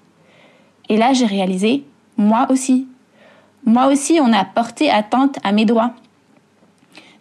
[0.88, 1.84] Et là, j'ai réalisé,
[2.16, 2.86] moi aussi.
[3.64, 5.92] Moi aussi, on a porté atteinte à mes droits.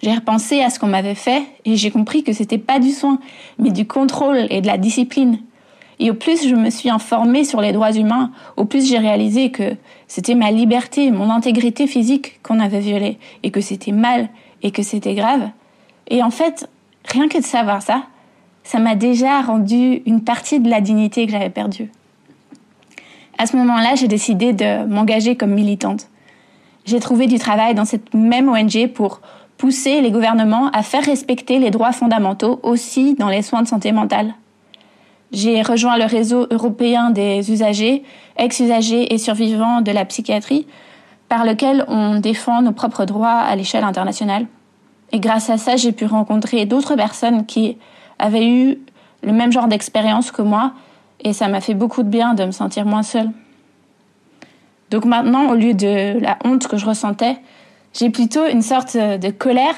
[0.02, 3.20] J'ai repensé à ce qu'on m'avait fait et j'ai compris que c'était pas du soin,
[3.58, 5.40] mais du contrôle et de la discipline.
[6.00, 9.52] Et au plus je me suis informée sur les droits humains, au plus j'ai réalisé
[9.52, 14.28] que c'était ma liberté, mon intégrité physique qu'on avait violée, et que c'était mal,
[14.62, 15.50] et que c'était grave.
[16.10, 16.70] Et en fait,
[17.06, 18.04] rien que de savoir ça,
[18.64, 21.92] ça m'a déjà rendu une partie de la dignité que j'avais perdue.
[23.38, 26.08] À ce moment-là, j'ai décidé de m'engager comme militante.
[26.86, 29.22] J'ai trouvé du travail dans cette même ONG pour
[29.58, 33.92] pousser les gouvernements à faire respecter les droits fondamentaux aussi dans les soins de santé
[33.92, 34.34] mentale.
[35.32, 38.04] J'ai rejoint le réseau européen des usagers,
[38.38, 40.68] ex-usagers et survivants de la psychiatrie,
[41.28, 44.46] par lequel on défend nos propres droits à l'échelle internationale.
[45.12, 47.78] Et grâce à ça, j'ai pu rencontrer d'autres personnes qui
[48.24, 48.78] avaient eu
[49.22, 50.74] le même genre d'expérience que moi,
[51.20, 53.30] et ça m'a fait beaucoup de bien de me sentir moins seule.
[54.92, 57.38] Donc maintenant, au lieu de la honte que je ressentais,
[57.94, 59.76] j'ai plutôt une sorte de colère,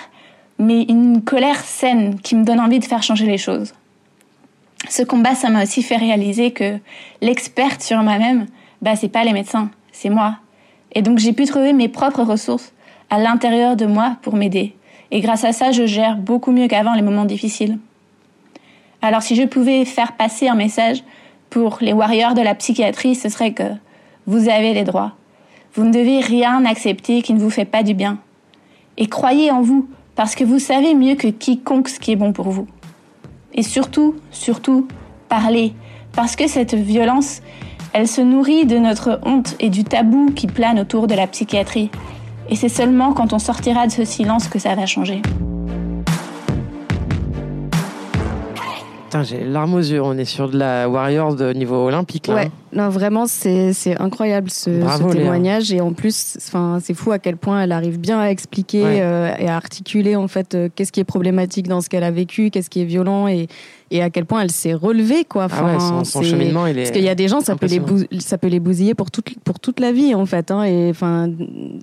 [0.60, 3.74] mais une colère saine qui me donne envie de faire changer les choses.
[4.90, 6.78] Ce combat, ça m'a aussi fait réaliser que
[7.22, 8.46] l'experte sur moi-même,
[8.82, 10.38] bah, c'est pas les médecins, c'est moi.
[10.94, 12.74] Et donc j'ai pu trouver mes propres ressources
[13.10, 14.76] à l'intérieur de moi pour m'aider.
[15.12, 17.80] Et grâce à ça, je gère beaucoup mieux qu'avant les moments difficiles.
[19.06, 21.04] Alors si je pouvais faire passer un message
[21.52, 23.62] pour les warriors de la psychiatrie, ce serait que
[24.26, 25.12] vous avez les droits.
[25.76, 28.18] Vous ne devez rien accepter qui ne vous fait pas du bien.
[28.98, 32.34] Et croyez en vous, parce que vous savez mieux que quiconque ce qui est bon
[32.34, 32.66] pour vous.
[33.54, 34.88] Et surtout, surtout,
[35.30, 35.76] parlez,
[36.14, 37.44] parce que cette violence,
[37.94, 41.92] elle se nourrit de notre honte et du tabou qui plane autour de la psychiatrie.
[42.50, 45.22] Et c'est seulement quand on sortira de ce silence que ça va changer.
[49.22, 50.02] Putain, j'ai les larmes aux yeux.
[50.02, 52.36] On est sur de la Warriors de niveau olympique, là.
[52.36, 55.24] Ouais, non, vraiment, c'est incroyable ce, Bravo, ce Léa.
[55.24, 55.72] témoignage.
[55.74, 56.38] Et en plus,
[56.82, 59.00] c'est fou à quel point elle arrive bien à expliquer Ouais.
[59.02, 62.12] euh, et à articuler, en fait, euh, qu'est-ce qui est problématique dans ce qu'elle a
[62.12, 63.48] vécu, qu'est-ce qui est violent et,
[63.96, 65.48] et à quel point elle s'est relevée, quoi.
[65.52, 66.84] Ah ouais, son, son c'est- cheminement, il est.
[66.84, 68.08] Parce qu'il y a des gens, ça peut, les impressionnant.
[68.12, 70.52] bou- ça peut les bousiller pour toute, pour toute la vie, en fait.
[70.52, 71.30] Hein, et enfin,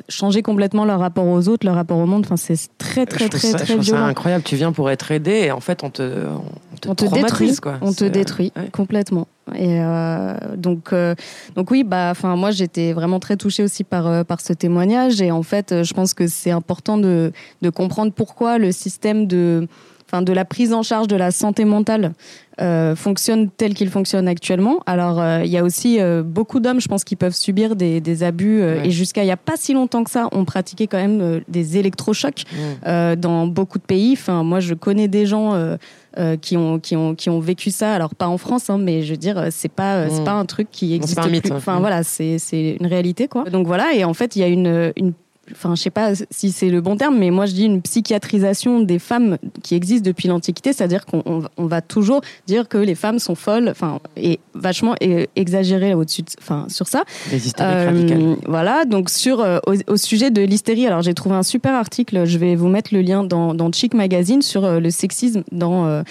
[0.08, 3.28] changer complètement leur rapport aux autres, leur rapport au monde, enfin, c'est très, Je très,
[3.28, 4.04] très, ça, je très ça violent.
[4.04, 4.44] incroyable.
[4.44, 7.22] Tu viens pour être aidé et en fait, on te, on te, on te traumatise,
[7.30, 7.78] détruit, quoi.
[7.82, 8.68] on te C'est- détruit ouais.
[8.70, 9.26] complètement.
[9.56, 11.16] Et euh, donc, euh,
[11.56, 15.20] donc oui, bah, enfin, moi, j'étais vraiment très touchée aussi par euh, par ce témoignage.
[15.20, 19.66] Et en fait, je pense que c'est important de de comprendre pourquoi le système de
[20.12, 22.12] Enfin, de la prise en charge de la santé mentale
[22.60, 24.80] euh, fonctionne tel qu'il fonctionne actuellement.
[24.84, 28.02] Alors, euh, il y a aussi euh, beaucoup d'hommes, je pense, qui peuvent subir des,
[28.02, 28.60] des abus.
[28.62, 28.82] Ouais.
[28.86, 31.78] Et jusqu'à il n'y a pas si longtemps que ça, on pratiquait quand même des
[31.78, 32.56] électrochocs Mm.
[32.86, 34.12] euh, dans beaucoup de pays.
[34.12, 37.94] Enfin, moi, je connais des gens euh, qui ont qui ont qui ont vécu ça.
[37.94, 40.24] Alors pas en France, hein, mais je veux dire, c'est pas c'est Mm.
[40.24, 41.52] pas un truc qui existe pas un mythe, plus.
[41.52, 41.56] ouais.
[41.56, 41.80] Enfin Mm.
[41.80, 43.44] voilà, c'est c'est une réalité quoi.
[43.44, 45.14] Donc voilà, et en fait, il y a une une
[45.52, 48.80] Enfin, je sais pas si c'est le bon terme, mais moi je dis une psychiatrisation
[48.80, 51.22] des femmes qui existe depuis l'Antiquité, c'est-à-dire qu'on
[51.56, 54.94] on va- toujours dire que les femmes sont folles, enfin, et vachement
[55.36, 57.02] exagérer au-dessus, de- enfin, sur ça.
[57.30, 58.36] Les hystériques Euh.
[58.46, 62.24] Voilà, donc sur euh, au, au sujet de l'hystérie, alors j'ai trouvé un super article,
[62.24, 65.86] je vais vous mettre le lien dans, dans Chic Magazine sur euh, le sexisme dans
[65.86, 66.02] euh,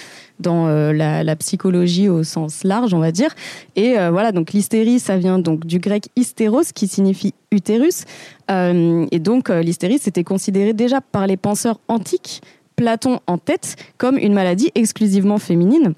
[0.41, 3.29] dans euh, la, psychologie au sens large, on va dire.
[3.75, 8.03] Et euh, voilà, donc l'hystérie, ça vient donc du grec hystéros, qui signifie utérus.
[8.49, 12.41] Euh, et donc l'hystérie, c'était considéré déjà par les penseurs antiques,
[12.75, 15.93] Platon en tête, comme une maladie exclusivement féminine.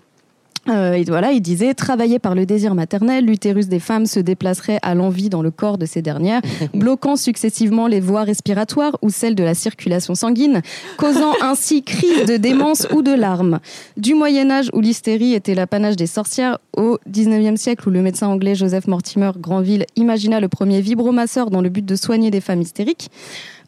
[0.69, 4.79] Euh, et voilà, il disait travaillé par le désir maternel, l'utérus des femmes se déplacerait
[4.81, 6.41] à l'envie dans le corps de ces dernières,
[6.73, 10.61] bloquant successivement les voies respiratoires ou celles de la circulation sanguine,
[10.97, 13.59] causant ainsi crise de démence ou de larmes.
[13.97, 18.27] Du Moyen Âge où l'hystérie était l'apanage des sorcières, au 19e siècle où le médecin
[18.27, 22.61] anglais Joseph Mortimer Granville imagina le premier vibromasseur dans le but de soigner des femmes
[22.61, 23.09] hystériques.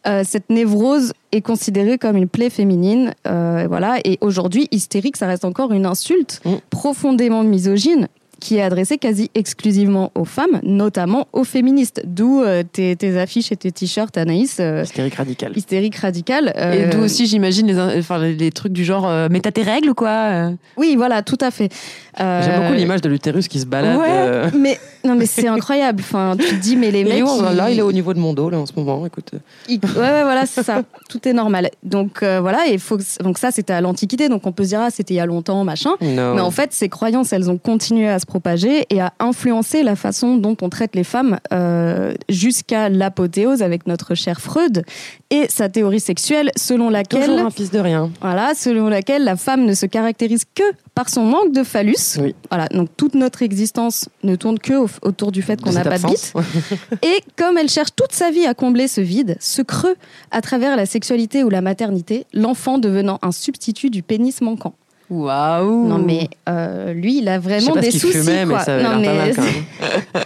[0.08, 3.98] Euh, cette névrose est considérée comme une plaie féminine, euh, voilà.
[4.06, 6.56] Et aujourd'hui, hystérique, ça reste encore une insulte Mm.
[6.70, 8.08] profondément misogyne
[8.40, 12.02] qui est adressée quasi exclusivement aux femmes, notamment aux féministes.
[12.06, 15.54] D'où euh, tes, tes affiches et tes t-shirts, Anaïs, euh, Hystérique radicale.
[15.56, 16.50] hystérique radicale.
[16.56, 19.52] Et euh, d'où aussi, j'imagine, les, enfin, les, les trucs du genre, euh, mais t'as
[19.52, 21.72] tes règles ou quoi Oui, voilà, tout à fait.
[22.20, 23.98] Euh, J'aime beaucoup l'image de l'utérus qui se balade.
[23.98, 26.02] Ouais, euh, mais non, mais c'est incroyable.
[26.02, 28.20] Enfin, tu te dis, mais les mecs, où, ils- Là, il est au niveau de
[28.20, 29.06] mon dos, là, en ce moment.
[29.06, 29.32] Écoute.
[29.70, 30.84] Il- Ouais, ouais, voilà, c'est ça.
[31.10, 31.70] Tout est normal.
[31.84, 34.70] Donc euh, voilà, et faut que- donc ça c'était à l'Antiquité, donc on peut se
[34.70, 35.92] dire ah c'était il y a longtemps, machin.
[36.02, 36.34] Non.
[36.36, 39.96] Mais en fait, ces croyances, elles ont continué à se propager et à influencer la
[39.96, 44.84] façon dont on traite les femmes euh, jusqu'à l'apothéose avec notre cher Freud
[45.30, 48.12] et sa théorie sexuelle selon laquelle, Toujours un fils de rien.
[48.22, 52.18] voilà, selon laquelle la femme ne se caractérise que par son manque de phallus.
[52.20, 52.36] Oui.
[52.50, 55.98] Voilà, donc toute notre existence ne tourne que au- autour du fait qu'on n'a pas
[55.98, 56.34] de bite.
[57.04, 59.96] Et comme elle cherche toute sa vie à combler ce vide, ce creux,
[60.32, 64.74] à travers la sexualité ou la maternité, l'enfant devenant un substitut du pénis manquant.
[65.10, 68.18] Waouh Non mais euh, lui, il a vraiment pas des ce soucis.
[68.20, 68.64] fumait, mais quoi.
[68.64, 70.24] ça avait Non, l'air pas mais mal quand même.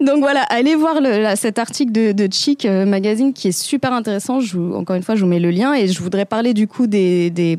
[0.06, 3.52] Donc voilà, allez voir le- là, cet article de, de Chic euh, Magazine qui est
[3.58, 4.38] super intéressant.
[4.40, 6.68] Je vous- encore une fois, je vous mets le lien et je voudrais parler du
[6.68, 7.58] coup des, des,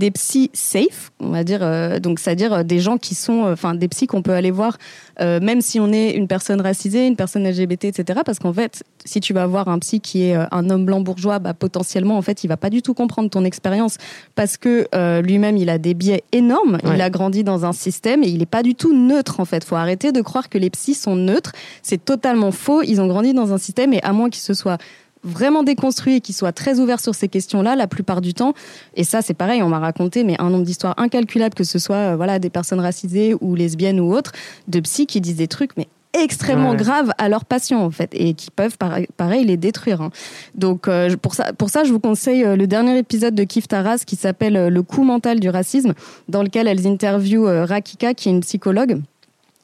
[0.00, 1.60] des psys safe, on va dire.
[1.62, 4.50] euh, donc c'est-à-dire euh, des gens qui sont, euh, enfin des psys qu'on peut aller
[4.50, 4.78] voir,
[5.20, 8.20] euh, même si on est une personne racisée, une personne LGBT, etc.
[8.24, 11.38] Parce qu'en fait, si tu vas voir un psy qui est un homme blanc bourgeois,
[11.38, 13.98] bah, potentiellement, en fait, il va pas du tout comprendre ton expérience
[14.34, 16.78] parce que euh, lui-même, il a des biais énormes.
[16.94, 19.62] Il a grandi dans un système et il est pas du tout neutre, en fait.
[19.64, 21.52] Faut arrêter de croire que les psys sont neutres.
[21.82, 22.82] C'est totalement faux.
[22.82, 24.78] Ils ont grandi dans un système et à moins qu'ils se soient
[25.22, 28.54] vraiment déconstruits et qu'ils soient très ouverts sur ces questions-là, la plupart du temps.
[28.94, 31.96] Et ça, c'est pareil, on m'a raconté, mais un nombre d'histoires incalculables, que ce soit
[31.96, 34.32] euh, voilà des personnes racisées ou lesbiennes ou autres,
[34.68, 36.76] de psys qui disent des trucs, mais extrêmement Ouais.
[36.76, 38.76] graves à leurs patients en fait et qui peuvent
[39.16, 40.00] pareil, les détruire.
[40.02, 40.10] hein.
[40.56, 43.68] Donc euh, pour ça pour ça je vous conseille euh, le dernier épisode de Kif
[43.68, 45.92] Taras qui s'appelle le coût mental du racisme
[46.28, 49.00] dans lequel elles interviewent Rakika qui est une psychologue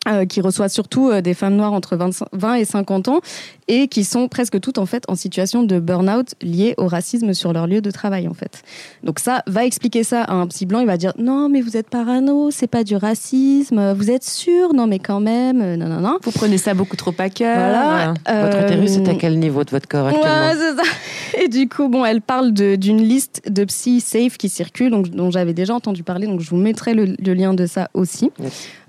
[0.06, 3.20] euh, qui reçoit surtout euh, des femmes noires entre 25 20 et 50 ans
[3.68, 7.52] et qui sont presque toutes en fait en situation de burn-out lié au racisme sur
[7.52, 8.62] leur lieu de travail en fait.
[9.02, 11.76] Donc ça va expliquer ça à un psy blanc, il va dire non mais vous
[11.76, 14.74] êtes parano, c'est pas du racisme, vous êtes sûr?
[14.74, 16.18] Non mais quand même, euh, non non non.
[16.22, 17.56] Vous prenez ça beaucoup trop à cœur.
[17.56, 18.14] Voilà.
[18.26, 20.48] Votre utérus est à quel niveau de votre corps actuellement?
[20.48, 20.90] Ouais, c'est ça.
[21.38, 25.30] Et du coup, bon, elle parle d'une liste de psy safe qui circule, donc, dont
[25.30, 28.30] j'avais déjà entendu parler, donc je vous mettrai le, lien de ça aussi.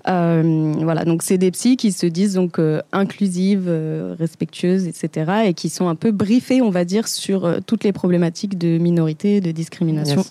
[0.06, 5.32] Euh, voilà, donc c'est des psys qui se disent donc euh, inclusives, euh, respectueuses, etc.,
[5.46, 9.40] et qui sont un peu briefés, on va dire, sur toutes les problématiques de minorité,
[9.40, 10.24] de discrimination.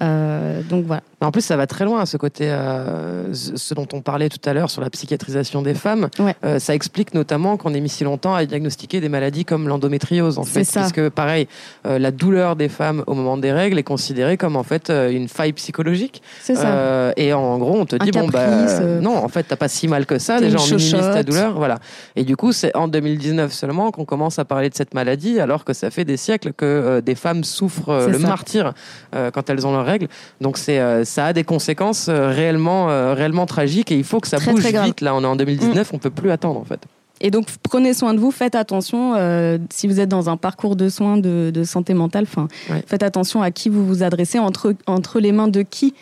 [0.00, 1.02] donc voilà.
[1.22, 4.54] En plus, ça va très loin, ce côté, euh, ce dont on parlait tout à
[4.54, 6.08] l'heure sur la psychiatrisation des femmes.
[6.44, 10.38] Euh, ça explique notamment qu'on ait mis si longtemps à diagnostiquer des maladies comme l'endométriose,
[10.38, 10.64] en fait.
[10.64, 10.80] Ça.
[10.80, 11.46] Parce que, pareil,
[11.86, 15.28] euh, la douleur des femmes au moment des règles est considérée comme, en fait, une
[15.28, 16.22] faille psychologique.
[16.42, 17.12] C'est ça.
[17.18, 20.06] et en gros, on te dit, bon, bah, non, en fait, t'as pas si mal
[20.06, 20.40] que ça.
[20.40, 21.52] Déjà, on minimise ta douleur.
[21.54, 21.80] Voilà.
[22.16, 25.66] Et du coup, c'est en 2019 seulement qu'on commence à parler de cette maladie, alors
[25.66, 28.72] que ça fait des siècles que des femmes souffrent le martyr
[29.12, 30.08] quand elles ont leurs règles.
[30.40, 30.80] Donc, c'est
[31.10, 34.64] ça a des conséquences euh, réellement, euh, réellement tragiques et il faut que ça bouge
[34.64, 35.00] vite.
[35.00, 35.94] Là, on est en 2019, mm.
[35.94, 36.80] on peut plus attendre en fait.
[37.20, 39.14] Et donc, prenez soin de vous, faites attention.
[39.14, 42.48] Euh, si vous êtes dans un parcours de soins de, santé mentale, enfin,
[42.86, 45.92] faites attention à qui vous vous adressez, entre, entre les mains de qui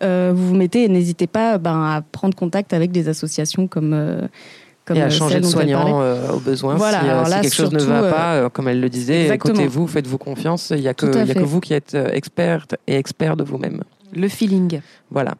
[0.00, 0.84] vous vous mettez.
[0.84, 4.28] Et n'hésitez pas ben, à prendre contact avec des associations comme.
[4.86, 6.00] comme et à changer de soignant
[6.32, 6.76] au besoin.
[6.76, 10.70] Voilà, si, quelque chose ne va pas, comme elle le disait, écoutez-vous, faites-vous confiance.
[10.70, 13.82] Il n'y a, que, a que vous qui êtes experte et expert de vous-même.
[14.12, 14.80] Le feeling.
[15.10, 15.34] Voilà.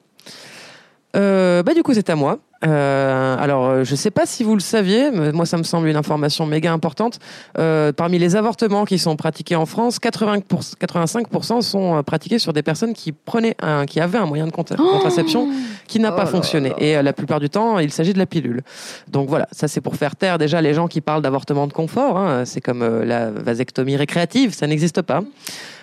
[1.17, 2.39] Euh, bah du coup, c'est à moi.
[2.65, 5.65] Euh, alors, euh, je ne sais pas si vous le saviez, mais moi, ça me
[5.65, 7.19] semble une information méga importante.
[7.55, 10.39] parmi les avortements qui sont pratiqués en France, 80
[10.81, 15.49] 85% sont pratiqués sur des personnes qui prenaient un, qui avaient un moyen de contraception
[15.87, 16.73] qui n'a pas oh fonctionné.
[16.79, 18.63] Et la plupart du temps, il s'agit de la pilule.
[19.09, 22.17] Donc voilà, ça c'est pour faire taire déjà les gens qui parlent d'avortement de confort.
[22.17, 22.45] Hein.
[22.45, 25.23] C'est comme la vasectomie récréative, ça n'existe pas.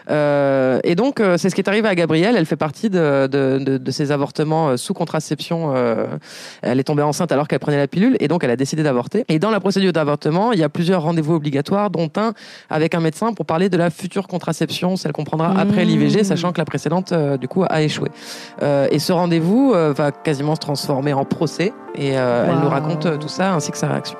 [0.10, 2.36] Euh, et donc, euh, c'est ce qui est arrivé à Gabrielle.
[2.38, 5.74] Elle fait partie de, de, de, ces avortements euh, sous contraception.
[6.62, 9.26] elle est tombée enceinte alors qu'elle prenait la pilule et donc elle a décidé d'avorter.
[9.28, 12.34] Et dans la procédure d'avortement, il y a plusieurs rendez-vous obligatoires, dont un
[12.69, 15.88] avec un médecin pour parler de la future contraception, celle qu'on prendra après mmh.
[15.88, 18.10] l'IVG, sachant que la précédente, du coup, a échoué.
[18.62, 21.74] et ce rendez-vous va quasiment se transformer en procès.
[21.95, 24.17] Et elle nous raconte tout ça ainsi que sa réaction.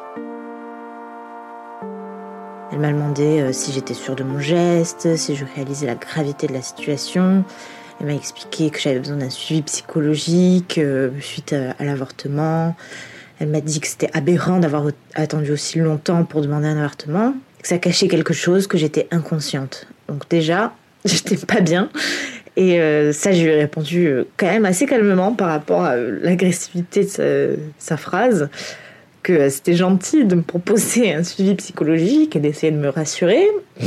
[2.80, 6.48] Elle m'a demandé euh, si j'étais sûre de mon geste, si je réalisais la gravité
[6.48, 7.44] de la situation.
[8.00, 12.78] Elle m'a expliqué que j'avais besoin d'un suivi psychologique euh, suite à, l'avortement.
[13.42, 17.68] Elle m'a dit que c'était aberrant d'avoir attendu aussi longtemps pour demander un avortement, que
[17.68, 19.86] ça cachait quelque chose, que j'étais inconsciente.
[20.08, 20.72] Donc déjà,
[21.04, 21.90] j'étais pas bien.
[22.56, 27.04] Et euh, ça, je lui ai répondu quand même assez calmement par rapport à l'agressivité
[27.04, 28.50] de sa phrase
[29.24, 33.48] que c'était gentil de me proposer un suivi psychologique et d'essayer de me rassurer.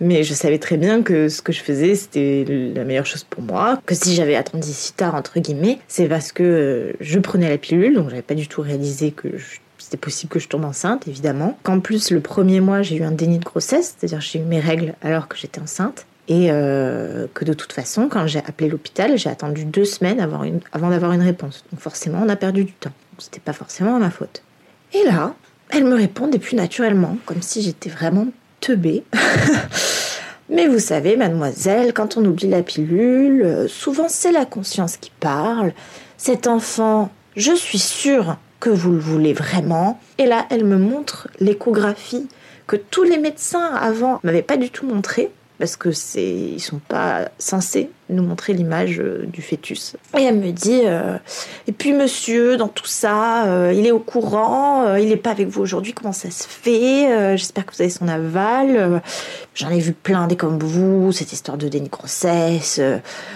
[0.00, 3.42] Mais je savais très bien que ce que je faisais, c'était la meilleure chose pour
[3.42, 3.80] moi.
[3.86, 7.58] Que si j'avais attendu si tard, entre guillemets, c'est parce que euh, je prenais la
[7.58, 9.28] pilule, donc j'avais pas du tout réalisé que
[9.78, 11.56] c'était possible que je tombe enceinte, évidemment.
[11.62, 14.60] Qu'en plus, le premier mois, j'ai eu un déni de grossesse, c'est-à-dire j'ai eu mes
[14.60, 16.06] règles alors que j'étais enceinte.
[16.26, 20.42] Et euh, que de toute façon, quand j'ai appelé l'hôpital, j'ai attendu deux semaines avant,
[20.72, 21.64] avant d'avoir une réponse.
[21.70, 22.92] Donc forcément, on a perdu du temps.
[23.18, 24.42] C'était pas forcément ma faute.
[24.92, 25.34] Et là,
[25.70, 28.28] elle me répondait plus naturellement, comme si j'étais vraiment
[28.60, 29.04] teubée.
[30.50, 35.10] Mais vous savez, mademoiselle, quand on oublie la pilule, euh, souvent c'est la conscience qui
[35.18, 35.72] parle.
[36.18, 40.00] Cet enfant, je suis sûre que vous le voulez vraiment.
[40.18, 42.28] Et là, elle me montre l'échographie
[42.66, 46.80] que tous les médecins avant m'avaient pas du tout montré parce que c'est ils sont
[46.80, 49.96] pas censés nous montrer l'image euh, du fœtus.
[50.18, 51.16] Et elle me dit euh,
[51.66, 55.48] et puis monsieur dans tout ça, euh, il est au courant, il n'est pas avec
[55.48, 59.00] vous aujourd'hui, comment ça se fait J'espère que vous avez son aval.
[59.54, 62.80] J'en ai vu plein des comme vous, cette histoire de déni grossesse.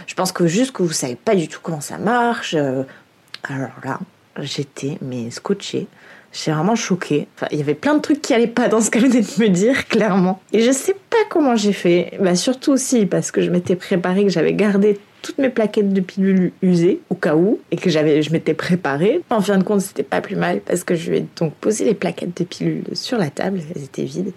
[0.07, 2.54] je pense que juste que vous savez pas du tout comment ça marche.
[2.54, 4.00] alors là,
[4.40, 5.87] j'étais mais scotchée.
[6.33, 7.27] J'étais vraiment choquée.
[7.37, 9.43] Enfin, il y avait plein de trucs qui allaient pas dans ce qu'elle venait de
[9.43, 10.41] me dire, clairement.
[10.53, 12.12] Et je sais pas comment j'ai fait.
[12.21, 16.01] Bah, surtout aussi parce que je m'étais préparée, que j'avais gardé toutes mes plaquettes de
[16.01, 19.21] pilules usées au cas où et que je m'étais préparée.
[19.31, 21.85] En fin de compte, c'était pas plus mal parce que je lui ai donc posé
[21.85, 24.33] les plaquettes de pilules sur la table, elles étaient vides.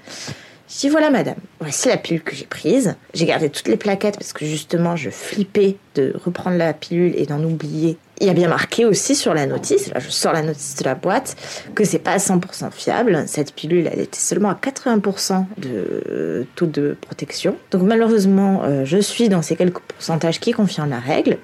[0.90, 2.96] Voilà madame, voici la pilule que j'ai prise.
[3.14, 7.26] J'ai gardé toutes les plaquettes parce que justement je flippais de reprendre la pilule et
[7.26, 10.44] d'en oublier il y a bien marqué aussi sur la notice, là je sors la
[10.44, 11.36] notice de la boîte,
[11.74, 13.24] que c'est pas à 100% fiable.
[13.26, 17.58] Cette pilule, elle était seulement à 80% de taux de protection.
[17.72, 21.40] Donc malheureusement, euh, je suis dans ces quelques pourcentages qui confirment la règle.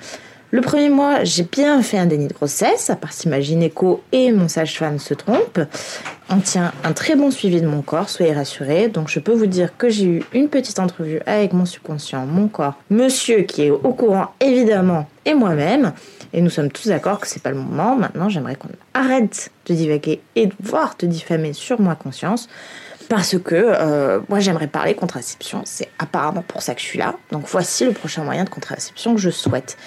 [0.50, 4.02] Le premier mois, j'ai bien fait un déni de grossesse, à part si ma gynéco
[4.14, 5.60] et mon sage-femme se trompent.
[6.30, 8.88] On tient un très bon suivi de mon corps, soyez rassurés.
[8.88, 12.48] Donc je peux vous dire que j'ai eu une petite entrevue avec mon subconscient, mon
[12.48, 15.92] corps, monsieur qui est au courant évidemment, et moi-même.
[16.32, 17.98] Et nous sommes tous d'accord que c'est pas le moment.
[17.98, 22.48] Maintenant, j'aimerais qu'on arrête de divaguer et de voir te diffamer sur ma conscience.
[23.10, 27.16] parce que euh, moi j'aimerais parler contraception, c'est apparemment pour ça que je suis là.
[27.32, 29.78] Donc voici le prochain moyen de contraception que je souhaite.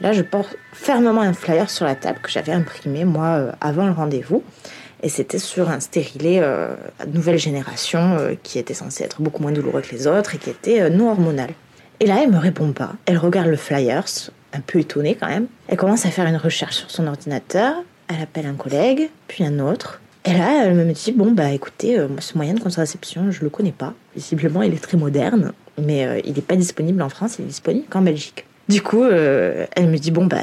[0.00, 3.86] Là je porte fermement un flyer sur la table que j'avais imprimé moi euh, avant
[3.86, 4.42] le rendez-vous.
[5.02, 6.74] Et c'était sur un stérilet euh,
[7.12, 10.50] nouvelle génération euh, qui était censé être beaucoup moins douloureux que les autres et qui
[10.50, 11.50] était euh, non hormonal.
[12.00, 12.92] Et là elle me répond pas.
[13.04, 14.04] Elle regarde le flyer,
[14.52, 15.46] un peu étonnée quand même.
[15.68, 17.74] Elle commence à faire une recherche sur son ordinateur.
[18.08, 20.00] Elle appelle un collègue, puis un autre.
[20.24, 23.72] Et là, elle me dit Bon, bah écoutez, ce moyen de contraception, je le connais
[23.72, 23.94] pas.
[24.14, 27.86] Visiblement, il est très moderne, mais il n'est pas disponible en France, il est disponible
[27.88, 28.45] qu'en Belgique.
[28.68, 30.40] Du coup, euh, elle me dit Bon, bah,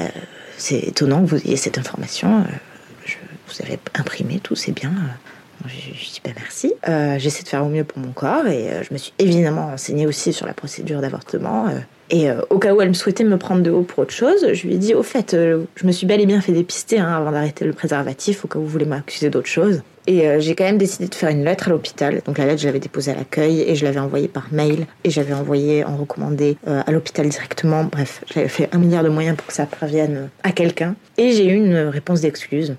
[0.56, 2.40] c'est étonnant que vous ayez cette information.
[2.40, 3.10] Euh,
[3.48, 4.92] vous avez imprimé tout, c'est bien.
[5.66, 6.74] Je, je dis bah, merci.
[6.88, 9.66] Euh, J'essaie de faire au mieux pour mon corps et euh, je me suis évidemment
[9.68, 11.68] renseignée aussi sur la procédure d'avortement.
[11.68, 11.78] euh,
[12.10, 14.66] et au cas où elle me souhaitait me prendre de haut pour autre chose, je
[14.66, 17.32] lui ai dit au fait, je me suis bel et bien fait dépister hein, avant
[17.32, 19.82] d'arrêter le préservatif, au cas où vous voulez m'accuser d'autre chose.
[20.06, 22.20] Et j'ai quand même décidé de faire une lettre à l'hôpital.
[22.26, 25.08] Donc la lettre, je l'avais déposée à l'accueil et je l'avais envoyée par mail et
[25.10, 27.84] j'avais envoyé en recommandé à l'hôpital directement.
[27.84, 30.96] Bref, j'avais fait un milliard de moyens pour que ça parvienne à quelqu'un.
[31.16, 32.76] Et j'ai eu une réponse d'excuse.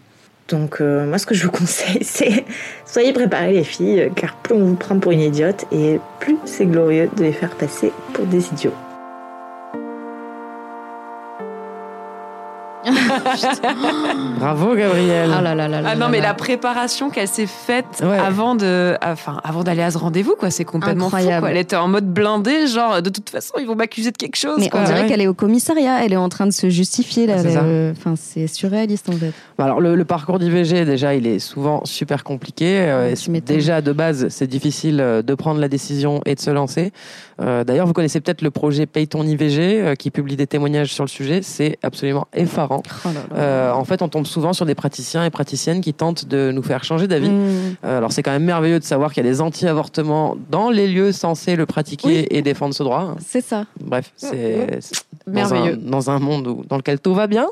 [0.48, 2.46] Donc euh, moi, ce que je vous conseille, c'est
[2.86, 6.66] soyez préparés les filles, car plus on vous prend pour une idiote et plus c'est
[6.66, 8.74] glorieux de les faire passer pour des idiots.
[14.40, 15.32] Bravo, Gabriel.
[15.34, 16.28] Ah là là là là Ah non, là mais là.
[16.30, 18.18] la préparation qu'elle s'est faite Ouais.
[18.18, 21.16] avant de, enfin, avant d'aller à ce rendez-vous, quoi, c'est complètement fou.
[21.16, 21.42] Incroyable.
[21.42, 21.52] Quoi.
[21.52, 24.58] Elle était en mode blindé, genre, de toute façon, ils vont m'accuser de quelque chose.
[24.60, 24.82] Mais quoi.
[24.82, 25.08] on dirait ouais.
[25.08, 27.36] qu'elle est au commissariat, elle est en train de se justifier là.
[27.92, 29.32] Enfin, c'est surréaliste en fait.
[29.58, 32.66] Bah Alors le, le parcours d'IVG déjà il est souvent super compliqué.
[32.88, 33.14] Euh,
[33.46, 36.92] déjà de base c'est difficile euh, de prendre la décision et de se lancer.
[37.42, 40.94] Euh, D'ailleurs vous connaissez peut-être le projet Paye ton IVG euh, qui publie des témoignages
[40.94, 41.42] sur le sujet.
[41.42, 42.75] C'est absolument effarant.
[42.86, 43.20] Oh là là.
[43.42, 46.64] Euh, en fait on tombe souvent sur des praticiens et praticiennes qui tentent de nous
[46.64, 47.30] faire changer d'avis.
[47.30, 47.76] Mmh.
[47.86, 50.88] Euh, alors c'est quand même merveilleux de savoir qu'il y a des anti-avortements dans les
[50.88, 52.28] lieux censés le pratiquer Oui.
[52.30, 53.16] et défendre ce droit.
[53.26, 53.66] C'est ça.
[53.80, 54.80] Bref, c'est
[55.28, 55.74] dans Merveilleux.
[55.74, 57.48] un, dans un monde où- dans lequel tout va bien.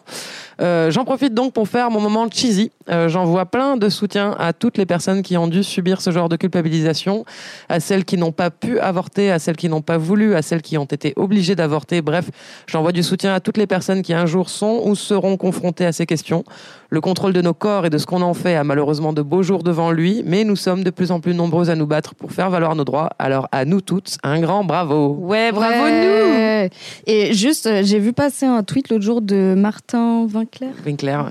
[0.62, 2.72] Euh, J'en profite donc pour faire mon moment cheesy.
[2.90, 6.30] Euh, J'envoie plein de soutien à toutes les personnes qui ont dû subir ce genre
[6.30, 7.26] de culpabilisation,
[7.70, 10.62] à celles qui n'ont pas pu avorter, à celles qui n'ont pas voulu, à celles
[10.62, 12.02] qui ont été obligées d'avorter.
[12.02, 12.30] Bref,
[12.68, 15.92] j'envoie du soutien à toutes les personnes qui un jour sont ou seront confrontées à
[15.92, 16.44] ces questions.
[16.90, 19.42] Le contrôle de nos corps et de ce qu'on en fait a malheureusement de beaux
[19.44, 22.32] jours devant lui, mais nous sommes de plus en plus nombreux à nous battre pour
[22.32, 23.10] faire valoir nos droits.
[23.18, 25.18] Alors à nous toutes, un grand bravo.
[25.20, 26.70] Ouais, bravo nous.
[27.08, 31.22] Et juste, euh, j'ai vu passer un tweet l'autre jour de Martin Winkler Winkler.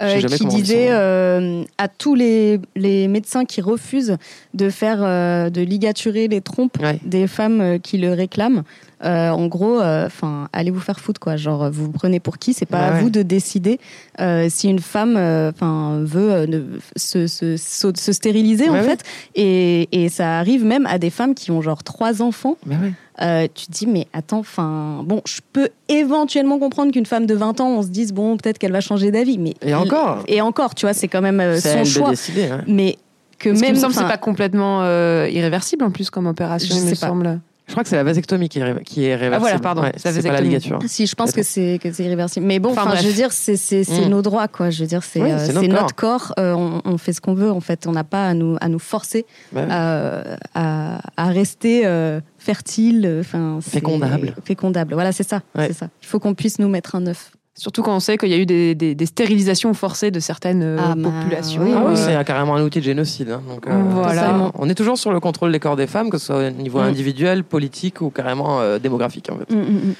[0.00, 4.16] euh, sais jamais qui disait euh, à tous les, les médecins qui refusent
[4.54, 6.98] de faire euh, de ligaturer les trompes Ouais.
[7.04, 8.62] des femmes euh, qui le réclament.
[9.04, 11.36] euh, en gros, enfin, allez vous faire foutre quoi.
[11.36, 12.54] Genre, vous vous prenez pour qui?
[12.54, 13.00] C'est pas Bah à ouais.
[13.02, 13.78] vous de décider
[14.20, 16.62] euh, si une femme, enfin, veut euh, ne-
[16.96, 18.82] se, se, se- se stériliser Ouais, en ouais.
[18.84, 19.02] fait.
[19.34, 22.56] Et, et ça arrive même à des femmes qui ont genre trois enfants.
[22.64, 22.92] Mais ouais.
[23.22, 27.34] Euh, tu te dis, mais attends, enfin, bon, je peux éventuellement comprendre qu'une femme de
[27.34, 29.38] 20 ans, on se dise, bon, peut-être qu'elle va changer d'avis.
[29.38, 30.22] Mais Et encore.
[30.28, 32.10] Et encore, tu vois, c'est quand même euh, son de choix.
[32.10, 32.44] décider.
[32.46, 32.62] hein.
[32.66, 32.98] Mais
[33.38, 33.76] que Parce qu'il même.
[33.76, 36.90] me semble que c'est pas complètement euh, irréversible en plus comme opération, Je il me
[36.90, 36.96] pas.
[36.96, 37.40] semble.
[37.66, 39.34] Je crois que c'est la vasectomie qui est, ré- qui est réversible.
[39.34, 40.78] Ah, voilà, pardon, Ouais, c'est pas la ligature.
[40.86, 42.46] Si, je pense que c'est que c'est irréversible.
[42.46, 44.10] Mais bon, Enfin, enfin, je veux dire, c'est c'est c'est Mm.
[44.10, 44.70] nos droits, quoi.
[44.70, 46.32] Je veux dire, c'est Oui, euh, notre notre corps.
[46.38, 47.86] euh, on, on fait ce qu'on veut, en fait.
[47.88, 49.66] On n'a pas à nous à nous forcer Ouais.
[49.68, 50.22] à,
[50.54, 53.16] à, à rester euh, fertile.
[53.20, 54.34] Enfin, c'est- Fécondable.
[54.44, 54.94] Fécondable.
[54.94, 55.42] Voilà, c'est ça.
[55.56, 55.66] Ouais.
[55.66, 55.88] C'est ça.
[56.02, 57.32] Il faut qu'on puisse nous mettre un œuf.
[57.58, 60.62] Surtout quand on sait qu'il y a eu des, des- des stérilisations forcées de certaines
[60.62, 61.62] euh, Ah, bah, populations.
[61.62, 61.96] oui, Ah oui, oui.
[61.96, 63.30] c'est carrément un outil de génocide.
[63.30, 63.40] hein.
[63.48, 64.20] Donc, Voilà.
[64.20, 66.50] ça, on est toujours sur le contrôle des corps des femmes, que ce soit au
[66.50, 66.84] niveau Mm.
[66.84, 69.30] individuel, politique ou carrément euh, démographique.
[69.30, 69.50] En fait.
[69.54, 69.94] Mm, mm.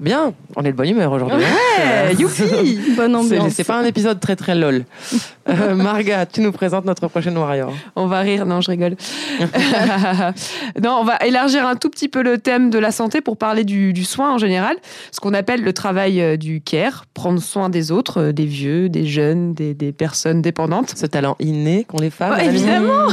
[0.00, 1.38] Bien, on est de bonne humeur aujourd'hui.
[1.38, 3.52] Ouais, youpi Bonne ambiance.
[3.52, 4.84] c'est pas un épisode très très lol.
[5.48, 7.72] Euh, Marga, tu nous présentes notre prochaine warrior.
[7.96, 8.96] On va rire, non, je rigole.
[10.82, 13.64] non, on va élargir un tout petit peu le thème de la santé pour parler
[13.64, 14.76] du, du soin en général,
[15.10, 18.90] ce qu'on appelle le travail euh, du care, prendre soin des autres, euh, des vieux,
[18.90, 20.92] des jeunes, des, des personnes dépendantes.
[20.94, 22.32] Ce talent inné qu'ont les femmes.
[22.32, 23.08] Ouais, évidemment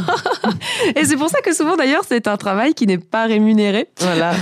[0.98, 3.88] Et c'est pour ça que souvent d'ailleurs c'est un travail qui n'est pas rémunéré.
[4.02, 4.34] Voilà.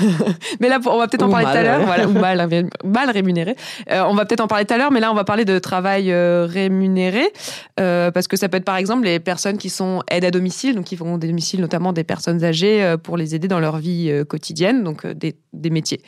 [0.59, 1.79] Mais là, on va peut-être en parler mal, tout à l'heure.
[1.81, 1.85] ouais.
[1.85, 3.55] Voilà, ou mal, mal rémunéré.
[3.91, 5.59] Euh, on va peut-être en parler tout à l'heure, mais là, on va parler de
[5.59, 7.31] travail euh, rémunéré.
[7.79, 10.75] euh, parce que ça peut être, par exemple, les personnes qui sont aides à domicile,
[10.75, 14.11] donc qui vont des domiciles, notamment des personnes âgées, pour les aider dans leur vie
[14.27, 16.01] quotidienne, donc des, des métiers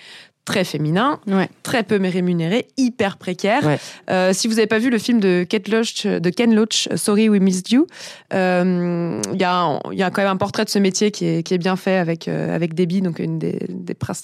[0.46, 1.50] très féminin, Ouais.
[1.64, 3.66] très peu rémunéré, hyper précaire.
[3.66, 3.80] Ouais.
[4.12, 7.30] Euh, si vous n'avez pas vu le film de, Kate Loach, de Ken Loach, Sorry
[7.30, 7.88] We Missed You,
[8.34, 11.26] euh, il y, a, il y a quand même un portrait de ce métier qui
[11.26, 13.58] est, qui est bien fait avec, euh, avec Debbie, donc une des,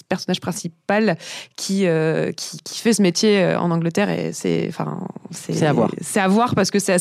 [0.08, 1.16] personnages principales
[1.56, 5.00] qui, euh, qui, qui fait ce métier euh, en Angleterre et c'est enfin
[5.30, 5.90] C'est à voir.
[6.00, 6.96] C'est à voir parce que c'est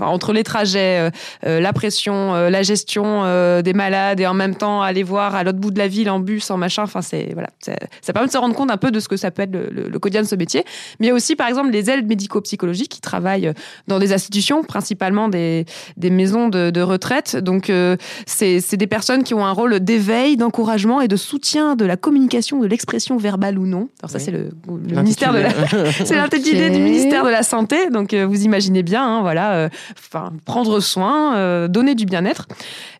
[0.00, 1.10] entre les trajets, euh,
[1.46, 5.34] euh, la pression, euh, la gestion euh, des malades et en même temps aller voir
[5.34, 6.82] à l'autre bout de la ville en bus, en machin.
[6.82, 9.16] Enfin, c'est voilà, c'est- ça permet de se rendre compte un peu de ce que
[9.16, 10.64] ça peut être le, le- le quotidien de ce métier.
[11.00, 13.52] Mais il y a aussi, par exemple, les aides médico-psychologiques qui travaillent
[13.88, 15.64] dans des institutions, principalement des,
[15.96, 17.36] des maisons de, de retraite.
[17.36, 17.96] Donc, euh,
[18.26, 22.60] c'est des personnes qui ont un rôle d'éveil, d'encouragement et de soutien de la communication,
[22.60, 23.88] de l'expression verbale ou non.
[24.02, 24.24] Alors ça, Oui.
[24.24, 25.50] c'est le, le ministère de la,
[26.04, 27.90] c'est l'intitulé du ministère de la Santé.
[27.90, 32.46] Donc, euh, vous imaginez bien, hein, voilà, euh, enfin, prendre soin, donner du bien-être.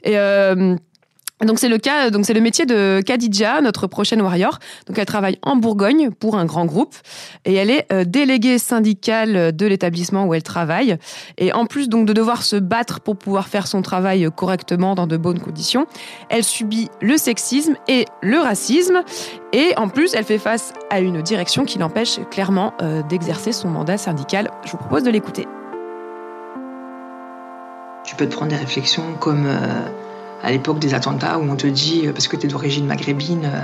[0.04, 0.16] Et
[1.45, 4.59] donc c'est le cas, donc c'est le métier de Khadija, notre prochaine warrior.
[4.87, 6.95] Donc elle travaille en Bourgogne pour un grand groupe
[7.45, 10.97] et elle est euh, déléguée syndicale de l'établissement où elle travaille.
[11.37, 15.07] Et en plus donc de devoir se battre pour pouvoir faire son travail correctement dans
[15.07, 15.87] de bonnes conditions,
[16.30, 19.03] elle subit le sexisme et le racisme.
[19.53, 23.68] Et en plus, elle fait face à une direction qui l'empêche clairement euh, d'exercer son
[23.68, 24.51] mandat syndical.
[24.64, 25.47] Je vous propose de l'écouter.
[28.05, 29.89] Tu peux te prendre des réflexions comme euh,
[30.43, 33.45] à l'époque des attentats où on te dit, euh, parce que tu es d'origine maghrébine,
[33.45, 33.61] euh,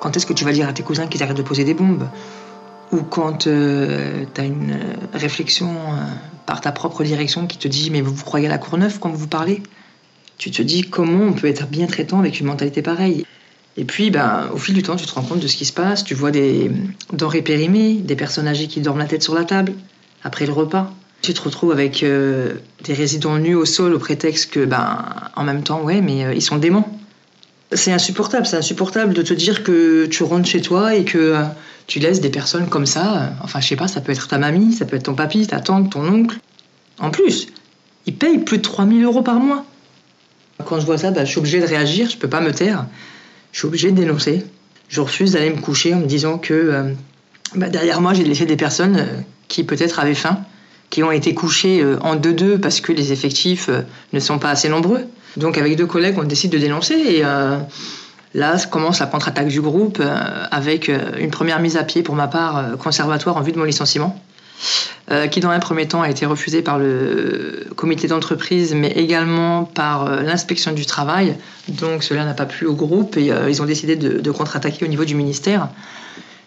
[0.00, 2.08] quand est-ce que tu vas dire à tes cousins qu'ils arrêtent de poser des bombes?
[2.92, 5.96] Ou quand tu as une euh, réflexion euh,
[6.46, 9.10] par ta propre direction qui te dit, mais vous vous croyez à la Courneuve quand
[9.10, 9.62] vous vous parlez?
[10.38, 13.24] Tu te dis comment on peut être bien traitant avec une mentalité pareille
[13.76, 15.72] et puis, ben, au fil du temps, tu te rends compte de ce qui se
[15.72, 16.04] passe.
[16.04, 16.70] Tu vois des
[17.12, 19.72] denrées périmées, des personnes âgées qui dorment la tête sur la table
[20.24, 20.92] après le repas.
[21.22, 22.54] Tu te retrouves avec euh,
[22.84, 25.04] des résidents nus au sol au prétexte que, ben,
[25.36, 26.98] en même temps, ouais, mais euh, ils sont déments.
[27.72, 31.42] C'est insupportable, c'est insupportable de te dire que tu rentres chez toi et que euh,
[31.86, 33.32] tu laisses des personnes comme ça.
[33.42, 35.60] enfin, je sais pas, ça peut être ta mamie, ça peut être ton papy, ta
[35.60, 36.38] tante, ton oncle.
[36.98, 37.48] En plus,
[38.06, 39.64] ils payent plus de 3000 euros par mois.
[40.64, 42.86] Quand je vois ça, ben, je suis obligée de réagir, je peux pas me taire.
[43.52, 44.44] Je suis obligée de dénoncer.
[44.88, 46.94] Je refuse d'aller me coucher en me disant que
[47.54, 49.06] bah, derrière moi, j'ai laissé des personnes
[49.48, 50.44] qui peut-être avaient faim,
[50.90, 53.82] qui ont été couchées euh, en deux-deux parce que les effectifs euh,
[54.12, 55.06] ne sont pas assez nombreux.
[55.36, 57.56] Donc avec deux collègues, on décide de dénoncer et euh,
[58.34, 60.02] là commence la contre-attaque du groupe
[60.50, 64.20] avec une première mise à pied pour ma part conservatoire en vue de mon licenciement.
[65.30, 70.22] qui dans un premier temps a été refusée par le comité d'entreprise, mais également par
[70.22, 71.36] l'inspection du travail.
[71.68, 75.04] Donc cela n'a pas plu au groupe et ils ont décidé de contre-attaquer au niveau
[75.04, 75.68] du ministère.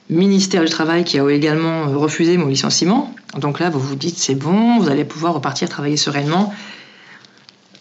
[0.10, 3.14] Ministère du Travail qui a également euh, refusé mon licenciement.
[3.38, 6.54] Donc là, vous vous dites, c'est bon, vous allez pouvoir repartir travailler sereinement.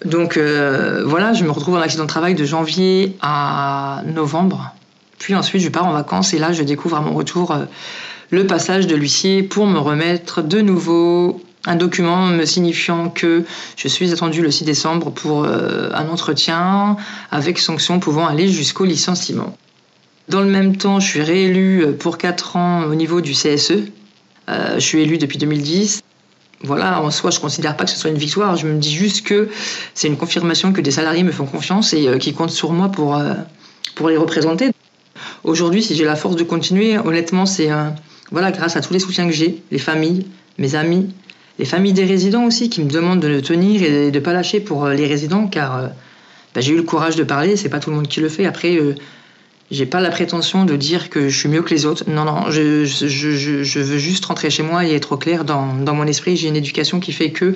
[0.05, 4.73] Donc euh, voilà, je me retrouve en accident de travail de janvier à novembre.
[5.19, 7.65] Puis ensuite, je pars en vacances et là, je découvre à mon retour euh,
[8.31, 13.45] le passage de l'huissier pour me remettre de nouveau un document me signifiant que
[13.77, 16.97] je suis attendue le 6 décembre pour un entretien
[17.31, 19.57] avec sanction pouvant aller jusqu'au licenciement.
[20.29, 23.73] Dans le même temps, je suis réélue pour 4 ans au niveau du CSE.
[24.49, 26.03] Euh, je suis élue depuis 2010.
[26.65, 28.57] Voilà, en soi, je ne considère pas que ce soit une victoire.
[28.57, 29.49] Je me dis juste que
[29.95, 32.89] c'est une confirmation que des salariés me font confiance et euh, qui comptent sur moi
[32.89, 33.35] pour, euh,
[33.97, 34.71] pour les représenter.
[35.45, 37.89] Aujourd'hui, si j'ai la force de continuer, honnêtement, c'est euh,
[38.31, 40.27] voilà, grâce à tous les soutiens que j'ai, les familles,
[40.59, 41.09] mes amis,
[41.59, 44.33] les familles des résidents aussi qui me demandent de le tenir et de ne pas
[44.33, 45.87] lâcher pour euh, les résidents car euh,
[46.55, 48.47] bah, j'ai eu le courage de parler, c'est pas tout le monde qui le fait.
[48.47, 48.95] Après, euh,
[49.71, 52.05] j'ai pas la prétention de dire que je suis mieux que les autres.
[52.07, 55.95] Non, non, je, je, veux juste rentrer chez moi et être au clair dans, dans
[55.95, 56.37] mon esprit.
[56.37, 57.55] J'ai une éducation qui fait que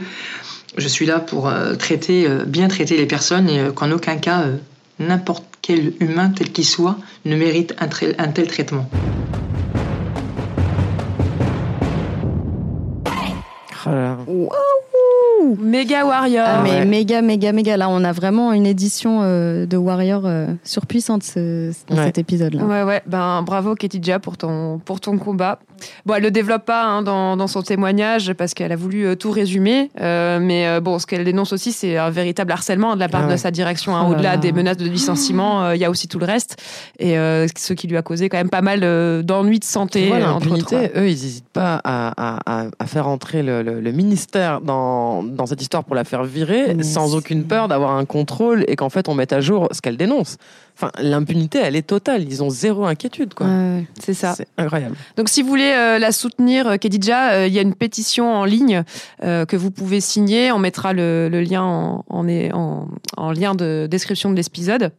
[0.76, 4.16] je suis là pour euh, traiter, euh, bien traiter les personnes et euh, qu'en aucun
[4.16, 4.44] cas,
[4.98, 7.88] n'importe quel humain, tel qu'il soit, ne mérite un,
[8.18, 8.88] un tel traitement.
[14.28, 14.48] Oh
[15.60, 16.44] Méga Warrior.
[16.46, 16.84] Ah, mais ouais.
[16.84, 17.76] méga, méga, méga.
[17.76, 22.06] Là, on a vraiment une édition euh, de Warrior euh, surpuissante ce- dans Ouais.
[22.06, 22.64] cet épisode-là.
[22.64, 25.58] Ouais, ouais, ben bravo Ketidja pour ton, pour ton combat.
[26.06, 29.14] Bon, elle le développe pas hein, dans, dans son témoignage parce qu'elle a voulu euh,
[29.14, 33.00] tout résumer, euh, mais euh, bon, ce qu'elle dénonce aussi, c'est un véritable harcèlement de
[33.00, 33.32] la part Ah ouais.
[33.34, 33.94] de sa direction.
[33.94, 34.00] hein.
[34.06, 34.36] Oh là Au-delà là.
[34.38, 36.56] des menaces de licenciement, euh, il y a aussi tout le reste,
[36.98, 40.10] et euh, ce qui lui a causé quand même pas mal euh, d'ennuis de santé.
[40.10, 40.92] Euh, entre autres, l'impunité, ouais.
[40.96, 45.05] eux, ils n'hésitent pas à, à- à- à faire entrer le, le- le ministère dans,
[45.22, 48.90] dans cette histoire pour la faire virer sans aucune peur d'avoir un contrôle et qu'en
[48.90, 50.36] fait on mette à jour ce qu'elle dénonce.
[50.78, 52.22] Enfin, l'impunité, elle est totale.
[52.24, 53.46] Ils ont zéro inquiétude, quoi.
[53.46, 54.34] Ouais, c'est ça.
[54.36, 54.94] C'est incroyable.
[55.16, 58.34] Donc, si vous voulez euh, la soutenir, euh, Kedija, euh, il y a une pétition
[58.34, 58.82] en ligne
[59.24, 60.52] euh, que vous pouvez signer.
[60.52, 64.92] On mettra le, le lien en, en, en, en lien de description de l'épisode.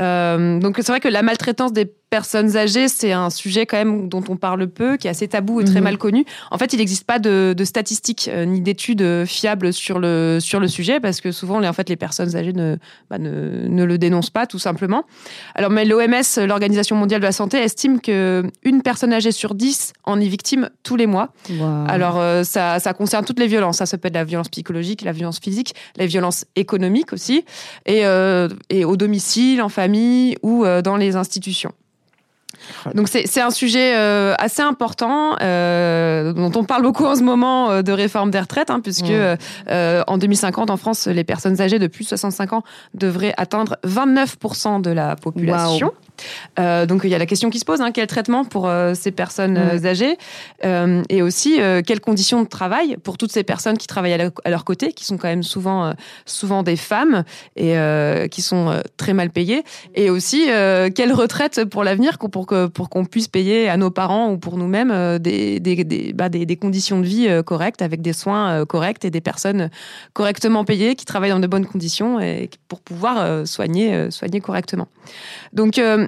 [0.00, 4.08] Euh, donc, c'est vrai que la maltraitance des personnes âgées, c'est un sujet quand même
[4.08, 5.82] dont on parle peu, qui est assez tabou et très Mhm.
[5.84, 6.24] mal connu.
[6.52, 10.38] En fait, il n'existe pas de, de statistiques euh, ni d'études euh, fiables sur le
[10.40, 12.76] sur le sujet parce que souvent, les, en fait, les personnes âgées ne,
[13.10, 15.02] bah, ne ne le dénoncent pas tout simplement.
[15.54, 19.92] Alors, mais l'OMS, l'Organisation mondiale de la santé, estime que une personne âgée sur dix
[20.04, 21.32] en est victime tous les mois.
[21.88, 23.78] Alors, euh, ça, ça concerne toutes les violences.
[23.78, 27.44] Ça, ça peut être la violence psychologique, la violence physique, la violence économique aussi,
[27.86, 31.72] et, euh, et au domicile, en famille ou euh, dans les institutions.
[32.94, 37.70] Donc c'est un sujet euh, assez important euh, dont on parle beaucoup en ce moment
[37.70, 40.02] euh, de réforme des retraites, hein, puisque Mmh.
[40.06, 42.62] en 2050 en France, les personnes âgées de plus de 65 ans
[42.94, 45.92] devraient atteindre 29% de la population.
[46.58, 48.94] Euh, donc il y a la question qui se pose, hein, quel traitement pour euh,
[48.94, 50.16] ces personnes euh, âgées
[50.64, 54.32] Euh, et aussi quelles conditions de travail pour toutes ces personnes qui travaillent à, leur-
[54.44, 55.92] à leur côté, qui sont quand même souvent,
[56.24, 57.24] souvent des femmes
[57.56, 57.74] et
[58.30, 59.62] qui sont très mal payées,
[59.94, 60.46] et aussi
[60.94, 64.38] quelle retraite pour l'avenir qu'on- pour que pour qu'on puisse payer à nos parents ou
[64.38, 68.64] pour nous-mêmes des, des, des, bah, des, des conditions de vie correctes avec des soins
[68.66, 69.70] corrects et des personnes
[70.14, 74.88] correctement payées qui travaillent dans de bonnes conditions et pour pouvoir soigner soigner correctement.
[75.52, 76.05] Donc euh,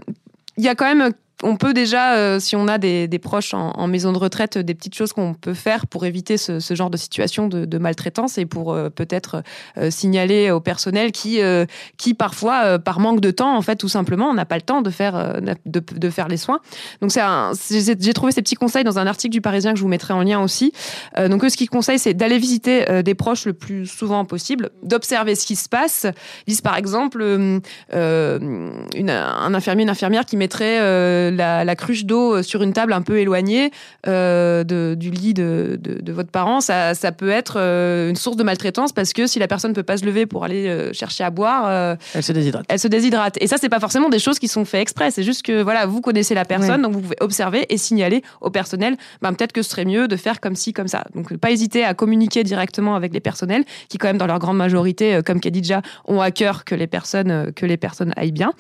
[0.59, 3.55] il y a quand même on peut déjà, euh, si on a des, des proches
[3.55, 6.75] en, en maison de retraite, des petites choses qu'on peut faire pour éviter ce, ce
[6.75, 9.43] genre de situation de, de maltraitance et pour euh, peut-être
[9.77, 11.65] euh, signaler au personnel qui, euh,
[11.97, 14.63] qui parfois, euh, par manque de temps, en fait, tout simplement, on n'a pas le
[14.63, 16.61] temps de faire, de, de faire les soins.
[17.01, 20.15] Donc, j'ai trouvé ces petits conseils dans un article du Parisien que je vous mettrai
[20.15, 20.73] en lien aussi.
[21.17, 25.47] Donc, ce qu'ils conseillent, c'est d'aller visiter des proches le plus souvent possible, d'observer ce
[25.47, 26.07] qui se passe.
[26.47, 27.61] Ils disent, par exemple, une-
[27.95, 33.19] un infirmier, une infirmière qui mettrait la, la cruche d'eau sur une table un peu
[33.19, 33.71] éloignée
[34.07, 38.17] euh, de- du lit de, de- de votre parent, ça, ça peut être euh, une
[38.17, 40.67] source de maltraitance parce que si la personne ne peut pas se lever pour aller
[40.69, 42.65] euh, chercher à boire, euh, Elle se déshydrate.
[42.69, 43.37] elle se déshydrate.
[43.41, 45.11] Et ça, c'est pas forcément des choses qui sont faites exprès.
[45.11, 46.83] C'est juste que voilà, vous connaissez la personne, Ouais.
[46.83, 48.97] donc vous pouvez observer et signaler au personnel.
[49.23, 51.05] Ben, peut-être que ce serait mieux de faire comme ci, comme ça.
[51.15, 54.57] Donc pas hésiter à communiquer directement avec les personnels qui, quand même, dans leur grande
[54.57, 58.33] majorité, euh, comme Khadija, ont à cœur que les personnes euh, que les personnes aillent
[58.33, 58.53] bien.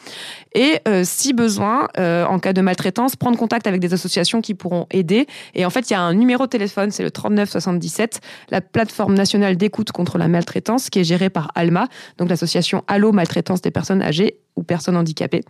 [0.54, 4.54] Et euh, si besoin, euh, en cas de maltraitance, prendre contact avec des associations qui
[4.54, 5.26] pourront aider.
[5.54, 8.60] Et en fait, il y a un numéro de téléphone, c'est le 39 77, la
[8.60, 11.88] plateforme nationale d'écoute contre la maltraitance, qui est gérée par Alma,
[12.18, 15.42] donc l'association Allo Maltraitance des personnes âgées ou personnes handicapées.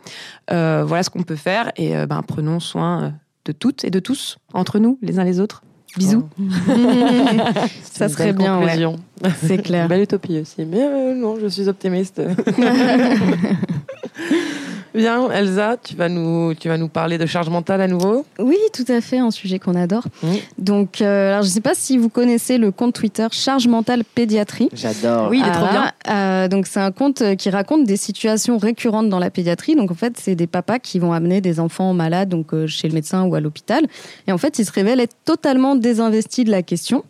[0.51, 3.11] Euh, voilà ce qu'on peut faire et euh, ben, prenons soin euh,
[3.47, 5.63] de toutes et de tous, entre nous, les uns les autres.
[5.99, 6.29] Bisous.
[7.83, 8.65] C'est Ça une serait belle bien, ouais.
[8.65, 8.97] conclusion.
[9.45, 9.89] C'est clair.
[9.89, 10.65] Belle utopie aussi.
[10.65, 12.21] Mais euh, non, je suis optimiste.
[14.95, 18.25] Bien, Elsa, tu vas nous, tu vas nous parler de charge mentale à nouveau.
[18.41, 20.03] Oui, tout à fait, un sujet qu'on adore.
[20.57, 24.03] Donc, euh, alors, je ne sais pas si vous connaissez le compte Twitter Charge Mentale
[24.03, 24.71] Pédiatrie.
[24.73, 25.29] J'adore.
[25.31, 25.93] Oui, il est trop Ah,
[26.45, 29.77] euh, donc, c'est un compte qui raconte des situations récurrentes dans la pédiatrie.
[29.77, 32.89] Donc, en fait, c'est des papas qui vont amener des enfants malades donc, euh, chez
[32.89, 33.87] le médecin ou à l'hôpital.
[34.27, 37.05] Et en fait, ils se révèlent être totalement désinvestis de la question.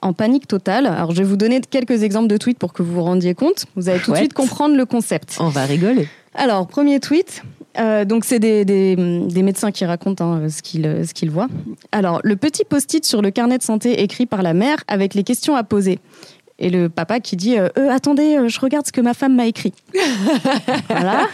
[0.00, 0.86] En panique totale.
[0.86, 3.66] Alors, je vais vous donner quelques exemples de tweets pour que vous vous rendiez compte.
[3.76, 5.36] Vous allez tout de suite comprendre le concept.
[5.38, 6.08] On va rigoler.
[6.34, 7.42] Alors, premier tweet.
[7.78, 11.46] Euh, donc, c'est des, des- des médecins qui racontent hein, ce qu'ils ce qu'ils voient.
[11.92, 15.22] Alors, le petit post-it sur le carnet de santé écrit par la mère avec les
[15.22, 16.00] questions à poser.
[16.58, 19.34] Et le papa qui dit euh, Euh, Attendez, euh, je regarde ce que ma femme
[19.34, 19.72] m'a écrit.
[20.88, 21.28] voilà.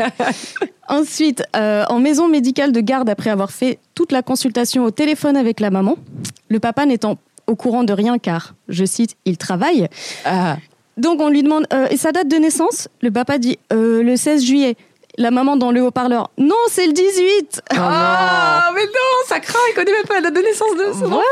[0.89, 5.37] Ensuite, euh, en maison médicale de garde, après avoir fait toute la consultation au téléphone
[5.37, 5.97] avec la maman,
[6.49, 9.89] le papa n'étant au courant de rien car, je cite, il travaille.
[10.25, 10.57] Ah.
[10.97, 12.89] Donc on lui demande et sa date de naissance?
[13.03, 14.77] Le papa dit le 16 juillet.
[15.19, 19.75] La maman dans le haut-parleur Non, c'est le 18 Ah, mais non, ça craint, il
[19.75, 21.23] connaît même pas la date de naissance de son enfant.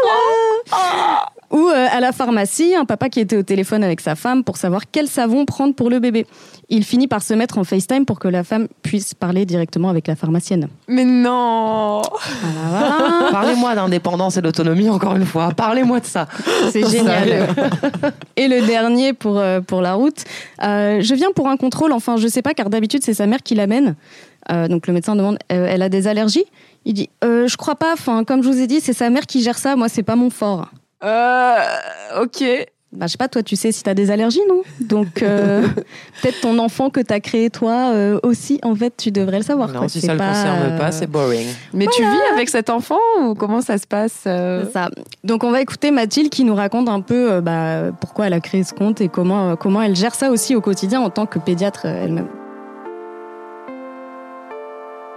[1.53, 4.57] Ou euh, à la pharmacie, un papa qui était au téléphone avec sa femme pour
[4.57, 6.27] savoir quel savon prendre pour le bébé.
[6.69, 10.09] Il finit par se mettre en FaceTime pour que la femme puisse parler directement avec
[10.09, 10.69] la pharmacienne.
[10.89, 13.29] Mais non Voilà, voilà.
[13.31, 15.51] Parlez-moi d'indépendance et d'autonomie encore une fois.
[15.57, 16.27] Parlez-moi de ça.
[16.73, 17.47] C'est génial.
[18.37, 20.25] Et le dernier pour, euh, pour la route.
[20.65, 23.43] Euh, je viens pour un contrôle, enfin je sais pas car d'habitude c'est sa mère
[23.45, 23.76] qui l'amène.
[24.51, 26.45] Euh, donc le médecin demande euh, elle a des allergies?
[26.85, 29.27] Il dit euh, je crois pas, enfin comme je vous ai dit c'est sa mère
[29.27, 30.69] qui gère ça, moi c'est pas mon fort.
[31.05, 32.45] Euh, ok.
[32.93, 34.63] Bah, je sais pas, toi, tu sais si tu as des allergies, non?
[34.81, 35.63] Donc, euh,
[36.23, 39.45] peut-être ton enfant que tu as créé, toi, euh, aussi, en fait, tu devrais le
[39.45, 39.69] savoir.
[39.73, 39.89] Non, quoi.
[39.89, 41.47] si ça ne le concerne euh, pas, c'est boring.
[41.75, 44.65] Mais tu vis avec cet enfant ou comment ça se passe euh?
[44.65, 44.89] C'est ça.
[45.25, 48.41] Donc, on va écouter Mathilde qui nous raconte un peu euh, bah, pourquoi elle a
[48.41, 51.27] créé ce compte et comment, euh, comment elle gère ça aussi au quotidien en tant
[51.27, 52.29] que pédiatre euh, elle-même.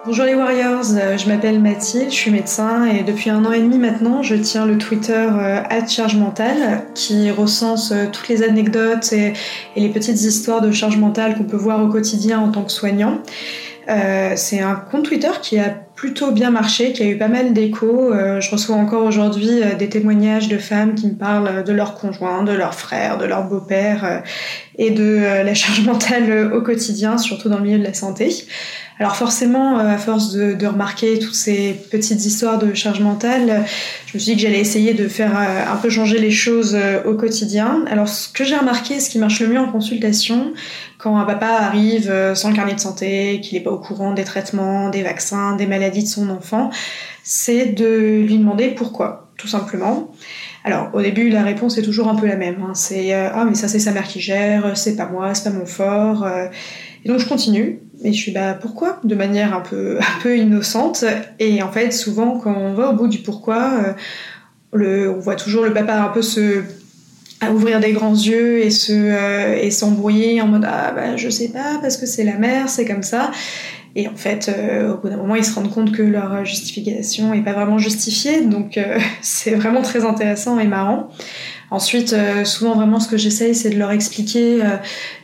[0.10, 3.60] Bonjour les Warriors, euh, je m'appelle Mathilde, je suis médecin et depuis un an et
[3.60, 9.14] demi maintenant, je tiens le Twitter euh, charge mentale qui recense euh, toutes les anecdotes
[9.14, 9.34] et,
[9.76, 13.20] les petites histoires de charge mentale qu'on peut voir au quotidien en tant que soignant.
[14.36, 18.12] c'est un compte Twitter qui a plutôt bien marché, qui a eu pas mal d'échos.
[18.40, 22.52] je reçois encore aujourd'hui des témoignages de femmes qui me parlent de leur conjoint, de
[22.52, 24.24] leur frère, de leur beau-père
[24.78, 28.30] et de la charge mentale au quotidien, surtout dans le milieu de la santé.
[29.00, 33.64] Alors forcément, euh, à force de, remarquer toutes ces petites histoires de charge mentale,
[34.06, 36.76] je me suis dit que j'allais essayer de faire euh, un peu changer les choses
[36.76, 37.86] euh, au quotidien.
[37.90, 40.54] Alors ce que j'ai remarqué, ce qui marche le mieux en consultation,
[40.98, 44.26] quand un papa arrive sans le carnet de santé, qu'il n'est pas au courant des
[44.26, 46.70] traitements, des vaccins, des maladies de son enfant,
[47.24, 50.12] c'est de lui demander pourquoi, tout simplement.
[50.66, 52.62] Alors au début la réponse est toujours un peu la même.
[52.62, 52.74] Hein.
[52.74, 55.66] C'est ah mais ça c'est sa mère qui gère, c'est pas moi, c'est pas mon
[55.66, 56.28] fort.
[57.06, 59.00] Et donc je continue et je suis bah pourquoi?
[59.04, 61.04] De manière un peu un peu innocente.
[61.40, 63.96] Et en fait souvent quand on va au bout du pourquoi
[64.74, 66.64] euh, on voit toujours le papa un peu se
[67.42, 71.30] à ouvrir des grands yeux et se euh, et s'embrouiller en mode ah bah je
[71.30, 73.32] sais pas parce que c'est la mère c'est comme ça.
[73.96, 77.34] Et en fait euh, au bout d'un moment ils se rendent compte que leur justification
[77.34, 78.42] est pas vraiment justifiée.
[78.46, 78.80] Donc
[79.22, 81.10] c'est vraiment très intéressant et marrant
[81.72, 82.16] Ensuite,
[82.46, 84.62] souvent vraiment ce que j'essaye, c'est de leur expliquer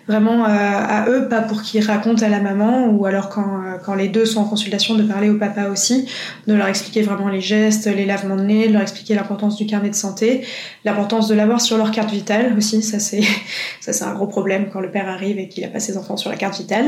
[0.07, 3.77] vraiment euh, à eux, pas pour qu'ils racontent à la maman, ou alors quand, euh,
[3.83, 6.07] quand les deux sont en consultation, de parler au papa aussi,
[6.47, 9.65] de leur expliquer vraiment les gestes, les lavements de nez, de leur expliquer l'importance du
[9.65, 10.45] carnet de santé,
[10.83, 13.23] l'importance de l'avoir sur leur carte vitale aussi, ça c'est
[13.81, 16.17] ça c'est un gros problème quand le père arrive et qu'il a pas ses enfants
[16.17, 16.85] sur la carte vitale.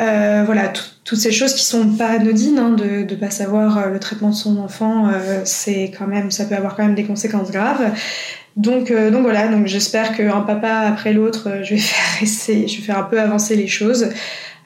[0.00, 0.72] Euh, voilà,
[1.04, 4.30] toutes ces choses qui sont pas anodines, hein, de ne pas savoir euh, le traitement
[4.30, 7.92] de son enfant, euh, c'est quand même, ça peut avoir quand même des conséquences graves.
[8.56, 12.68] Donc, euh, donc voilà, donc j'espère qu'un papa après l'autre, euh, je vais faire essayer,
[12.68, 14.08] je vais faire un peu avancer les choses.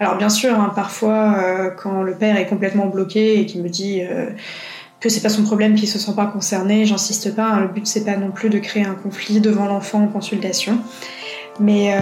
[0.00, 3.68] Alors bien sûr, hein, parfois euh, quand le père est complètement bloqué et qu'il me
[3.68, 4.02] dit
[5.00, 7.46] que c'est pas son problème, qu'il se sent pas concerné, j'insiste pas.
[7.46, 10.78] Hein, le but c'est pas non plus de créer un conflit devant l'enfant en consultation.
[11.58, 11.98] Mais,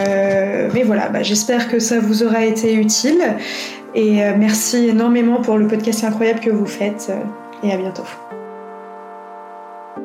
[0.85, 3.22] voilà, bah, j'espère que ça vous aura été utile.
[3.95, 7.12] Et merci énormément pour le podcast incroyable que vous faites.
[7.62, 8.03] et à bientôt.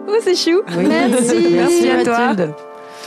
[0.09, 0.61] Oh, c'est chou.
[0.67, 1.47] Merci.
[1.51, 2.35] Merci à toi.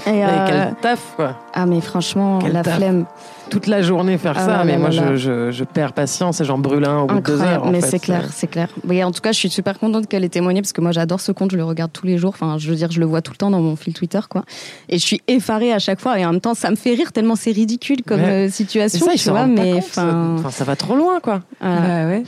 [0.07, 0.47] Et, euh...
[0.47, 1.37] quel taf, quoi.
[1.53, 3.07] Ah, mais franchement, la flemme.
[3.51, 6.57] Toute la journée faire ah ça, mais moi, je, je, je, perds patience et j'en
[6.57, 7.67] brûle un au bout de deux heures.
[7.71, 8.69] mais c'est clair, c'est clair.
[9.05, 11.33] En tout cas, je suis super contente qu'elle ait témoigné parce que moi, j'adore ce
[11.33, 12.31] compte, je le regarde tous les jours.
[12.31, 14.45] Enfin, je veux dire, je le vois tout le temps dans mon fil Twitter, quoi.
[14.89, 16.19] Et je suis effarée à chaque fois.
[16.19, 19.13] Et en même temps, ça me fait rire tellement c'est ridicule comme euh, situation, ça,
[19.17, 19.47] tu vois.
[19.47, 21.43] Mais enfin, ça va trop loin, quoi.
[21.61, 21.77] Ah.
[21.81, 22.25] Bah, ouais.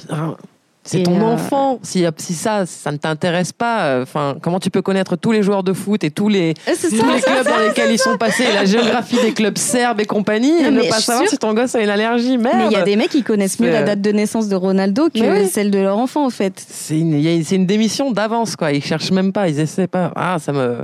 [0.85, 1.79] C'est ton euh, enfant.
[1.83, 5.43] Si, si ça, ça ne t'intéresse pas, euh, enfin, comment tu peux connaître tous les
[5.43, 8.67] joueurs de foot et tous les, tous les clubs dans lesquels ils sont passés, la
[8.67, 11.89] géographie des clubs serbes et compagnie, et ne pas savoir si ton gosse a une
[11.89, 12.37] allergie.
[12.37, 12.57] Merde.
[12.59, 15.09] Mais il y a des mecs qui connaissent mieux la date de naissance de Ronaldo
[15.09, 16.63] que celle de leur enfant, en fait.
[16.69, 18.73] C'est une, une démission d'avance, quoi.
[18.73, 20.13] Ils cherchent même pas, ils essaient pas.
[20.15, 20.79] Ah, ça me.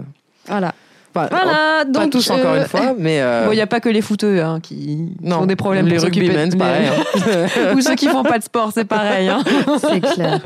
[0.47, 0.73] Voilà
[1.13, 2.05] voilà, donc.
[2.05, 3.21] Pas tous, encore une euh, fois, mais.
[3.21, 5.99] Euh, bon, il n'y a pas que les footeux hein, qui ont des problèmes les
[5.99, 6.87] rugbymen, c'est pareil.
[6.87, 7.73] Hein.
[7.77, 9.29] Ou ceux qui font pas de sport, c'est pareil.
[9.29, 9.43] Hein.
[9.81, 10.41] C'est clair.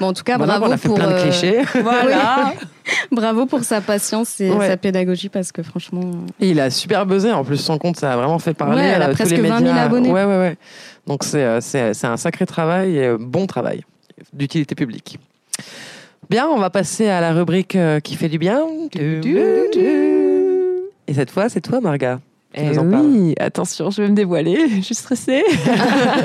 [0.00, 0.96] Bon, en tout cas, bravo on a fait pour.
[0.96, 1.62] plein de euh, clichés.
[1.82, 2.54] Voilà.
[3.10, 6.10] bravo pour sa patience et sa pédagogie parce que franchement.
[6.40, 7.32] il a super buzzé.
[7.32, 8.84] En plus, son compte, ça a vraiment fait parler.
[8.84, 10.10] à tous presque les 20 000 abonnés.
[10.10, 10.56] Ouais, ouais, ouais.
[11.06, 13.84] Donc, c'est un sacré travail et bon travail
[14.32, 15.18] d'utilité publique.
[16.30, 18.62] Bien, on va passer à la rubrique qui fait du bien.
[21.06, 22.20] Et cette fois, c'est toi, Marga.
[22.56, 25.42] Eh oui, attention, je vais me dévoiler, je suis stressée.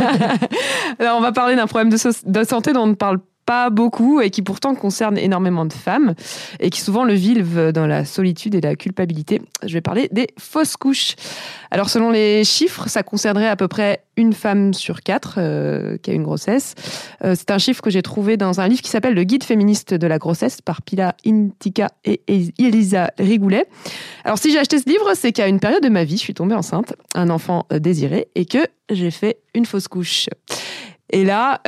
[0.99, 3.19] Alors, on va parler d'un problème de, de, santé dont on ne parle
[3.49, 6.13] pas beaucoup et qui pourtant concerne énormément de femmes
[6.59, 9.41] et qui souvent le vivent dans la solitude et la culpabilité.
[9.65, 11.15] Je vais parler des fausses couches.
[11.71, 16.11] Alors selon les chiffres, ça concernerait à peu près une femme sur quatre euh, qui
[16.11, 16.75] a une grossesse.
[17.23, 19.95] Euh, c'est un chiffre que j'ai trouvé dans un livre qui s'appelle Le Guide féministe
[19.95, 23.65] de la grossesse par Pila Intika et Elisa Rigoulet.
[24.25, 26.35] Alors si j'ai acheté ce livre, c'est qu'à une période de ma vie, je suis
[26.35, 28.59] tombée enceinte, un enfant euh, désiré et que
[28.91, 30.27] j'ai fait une fausse couche.
[31.09, 31.61] Et là,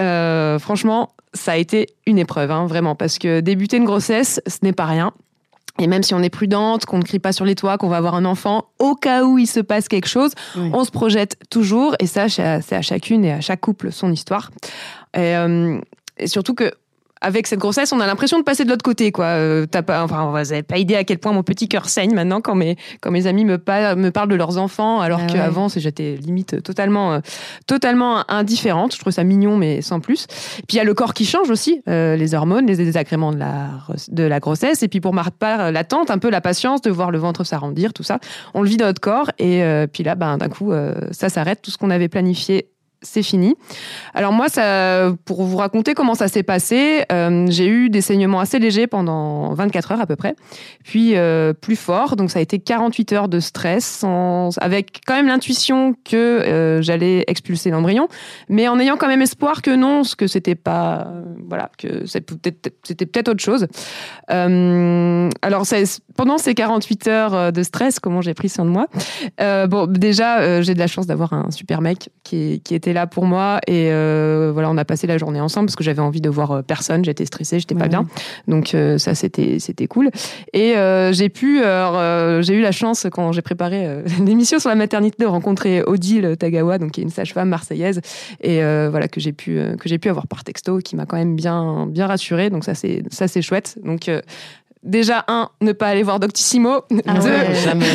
[0.59, 4.73] franchement, ça a été une épreuve, hein, vraiment, parce que débuter une grossesse, ce n'est
[4.73, 5.13] pas rien.
[5.79, 7.97] Et même si on est prudente, qu'on ne crie pas sur les toits, qu'on va
[7.97, 11.95] avoir un enfant, au cas où il se passe quelque chose, on se projette toujours.
[11.99, 14.51] Et ça, c'est à chacune et à chaque couple son histoire.
[15.15, 15.79] Et, euh,
[16.17, 16.71] et surtout que
[17.21, 19.25] avec cette grossesse, on a l'impression de passer de l'autre côté, quoi.
[19.25, 22.13] Euh, t'as pas, enfin, vous n'avez pas idée à quel point mon petit cœur saigne
[22.13, 25.67] maintenant quand mes, quand mes amis me, me parlent de leurs enfants, alors ah qu'avant,
[25.69, 27.19] j'étais limite totalement, euh,
[27.67, 28.95] totalement indifférente.
[28.95, 30.25] Je trouve ça mignon, mais sans plus.
[30.27, 33.37] Puis il y a le corps qui change aussi, euh, les hormones, les désagréments de
[33.37, 33.69] la,
[34.09, 34.81] de la grossesse.
[34.81, 37.93] Et puis pour ma part, l'attente, un peu la patience de voir le ventre s'arrondir,
[37.93, 38.19] tout ça.
[38.55, 39.29] On le vit dans notre corps.
[39.37, 39.63] Et
[39.93, 40.73] puis là, ben, d'un coup,
[41.11, 41.61] ça s'arrête.
[41.61, 42.71] Tout ce qu'on avait planifié
[43.01, 43.55] c'est fini.
[44.13, 48.39] Alors moi, ça, pour vous raconter comment ça s'est passé, euh, j'ai eu des saignements
[48.39, 50.35] assez légers pendant 24 heures à peu près,
[50.83, 54.05] puis euh, plus fort, donc ça a été 48 heures de stress,
[54.57, 58.07] avec quand même l'intuition que euh, j'allais expulser l'embryon,
[58.49, 61.07] mais en ayant quand même espoir que non, que c'était pas,
[61.47, 63.67] voilà, que c'était peut-être autre chose.
[64.29, 65.65] alors
[66.15, 68.87] pendant ces 48 heures de stress, comment j'ai pris soin de moi?
[69.67, 73.25] Bon, déjà, j'ai de la chance d'avoir un super mec qui, qui était là pour
[73.25, 76.29] moi et euh, voilà, on a passé la journée ensemble parce que j'avais envie de
[76.29, 78.05] voir euh, personne, j'étais stressée, j'étais pas bien.
[78.47, 80.09] Donc euh, ça c'était c'était cool.
[80.53, 80.73] Et
[81.11, 85.83] j'ai pu j'ai eu la chance quand j'ai préparé l'émission sur la maternité de rencontrer
[85.83, 88.01] Odile Tagawa donc qui est une sage-femme marseillaise
[88.41, 91.35] et voilà que j'ai pu que j'ai pu avoir par texto qui m'a quand même
[91.35, 92.49] bien bien rassurée.
[92.49, 93.77] Donc ça c'est ça c'est chouette.
[93.83, 94.09] Donc
[94.83, 96.81] Déjà, un, ne pas aller voir Doctissimo.
[97.05, 97.85] Ah deux, jamais.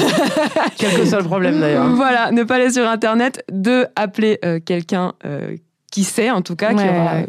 [0.78, 1.87] Quel que soit le problème d'ailleurs.
[1.97, 3.45] Voilà, ne pas aller sur Internet.
[3.51, 5.57] Deux, appeler euh, quelqu'un euh,
[5.91, 6.74] qui sait, en tout cas,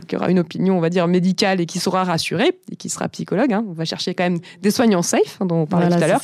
[0.07, 3.07] qui, aura, une opinion, on va dire, médicale et qui saura rassurer, et qui sera
[3.09, 3.51] psychologue.
[3.53, 3.65] Hein.
[3.67, 6.21] On va chercher quand même des soignants safe, hein, dont on parlait tout à l'heure.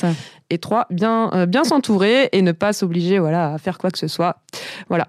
[0.50, 3.98] Et trois, bien, euh, bien s'entourer et ne pas s'obliger voilà, à faire quoi que
[3.98, 4.36] ce soit.
[4.88, 5.08] Voilà.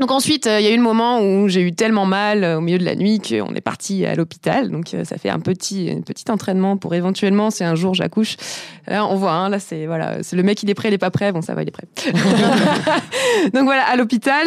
[0.00, 2.56] Donc ensuite, euh, il y a eu le moment où j'ai eu tellement mal euh,
[2.56, 4.70] au milieu de la nuit qu'on est parti à l'hôpital.
[4.70, 8.36] Donc euh, ça fait un petit, un petit entraînement pour éventuellement, si un jour j'accouche.
[8.86, 10.98] Là, on voit, hein, là c'est voilà, c'est le mec il est prêt, il est
[10.98, 11.32] pas prêt.
[11.32, 11.86] Bon, ça va, il est prêt.
[13.52, 14.46] donc voilà, à l'hôpital.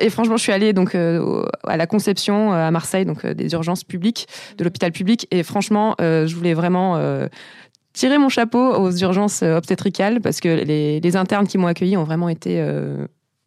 [0.00, 4.26] et franchement, je suis allée donc à la conception à Marseille, donc des urgences publiques,
[4.58, 5.28] de l'hôpital public.
[5.30, 7.00] Et franchement, je voulais vraiment
[7.92, 12.04] tirer mon chapeau aux urgences obstétricales parce que les, les internes qui m'ont accueilli ont
[12.04, 12.60] vraiment été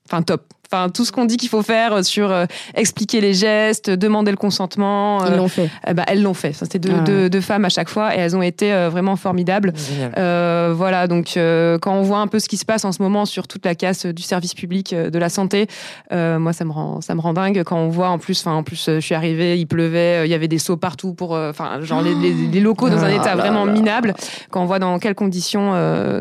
[0.07, 0.53] enfin top.
[0.71, 2.45] Enfin, tout ce qu'on dit qu'il faut faire sur euh,
[2.75, 5.25] expliquer les gestes, demander le consentement.
[5.25, 5.69] Ils euh, l'ont fait.
[5.93, 6.53] bah, elles l'ont fait.
[6.53, 9.73] C'était deux, ah deux, femmes à chaque fois et elles ont été euh, vraiment formidables.
[10.15, 11.33] voilà, donc
[11.81, 13.75] quand on voit un peu ce qui se passe en ce moment sur toute la
[13.75, 15.67] casse du service public de la santé,
[16.11, 18.39] moi ça me rend ça me rend dingue quand on voit en plus.
[18.41, 21.31] Enfin, en plus, je suis arrivée, il pleuvait, il y avait des seaux partout pour.
[21.31, 24.13] Enfin, genre les, les, locaux dans un ah état vraiment minable.
[24.49, 25.71] Quand on voit dans quelles conditions,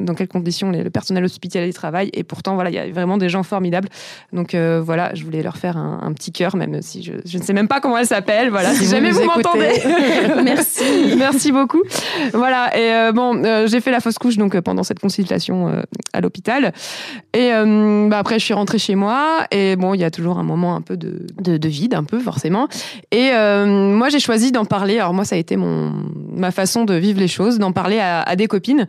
[0.01, 3.29] dans quelles conditions le personnel hospitalier travaille et pourtant voilà, il y a vraiment des
[3.29, 3.89] gens formidables.
[4.37, 7.55] Donc euh, voilà, je voulais leur faire un, petit cœur, même si je, ne sais
[7.55, 8.51] même pas comment elle s'appelle.
[8.51, 9.83] Voilà, si, jamais vous, m'entendez.
[10.45, 10.85] Merci.
[11.19, 11.83] Merci beaucoup.
[12.35, 15.83] Voilà, et euh, bon, euh, j'ai fait la fausse couche donc pendant cette consultation
[16.13, 16.73] à l'hôpital.
[17.33, 19.47] Et bah, après, je suis rentrée chez moi.
[19.51, 22.19] Et bon, il y a toujours un moment un peu de, de, vide, un peu
[22.19, 22.69] forcément.
[23.11, 23.31] Et
[23.67, 24.99] moi, j'ai choisi d'en parler.
[24.99, 25.95] Alors moi, ça a été mon,
[26.31, 28.87] ma façon de vivre les choses, d'en parler à, des copines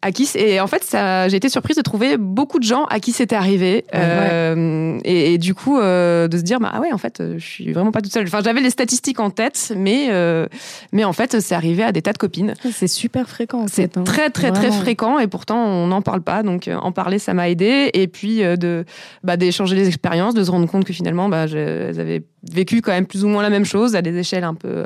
[0.00, 0.26] à qui.
[0.36, 0.96] Et en fait,
[1.28, 3.84] j'ai été surprise de trouver beaucoup de gens à qui c'était arrivé.
[3.94, 7.72] Euh, et, du coup, euh, de se dire, bah, ah ouais, en fait, je suis
[7.72, 8.26] vraiment pas toute seule.
[8.26, 10.46] Enfin, j'avais les statistiques en tête, mais, euh,
[10.92, 12.54] mais en fait, c'est arrivé à des tas de copines.
[12.72, 13.66] C'est super fréquent.
[13.68, 14.04] C'est hein.
[14.04, 16.42] très, très, très fréquent et pourtant, on n'en parle pas.
[16.42, 17.90] Donc, en parler, ça m'a aidé.
[17.94, 18.84] Et puis, de,
[19.22, 22.22] bah, d'échanger les expériences, de se rendre compte que finalement, bah, elles avaient
[22.52, 24.84] vécu quand même plus ou moins la même chose à des échelles un peu,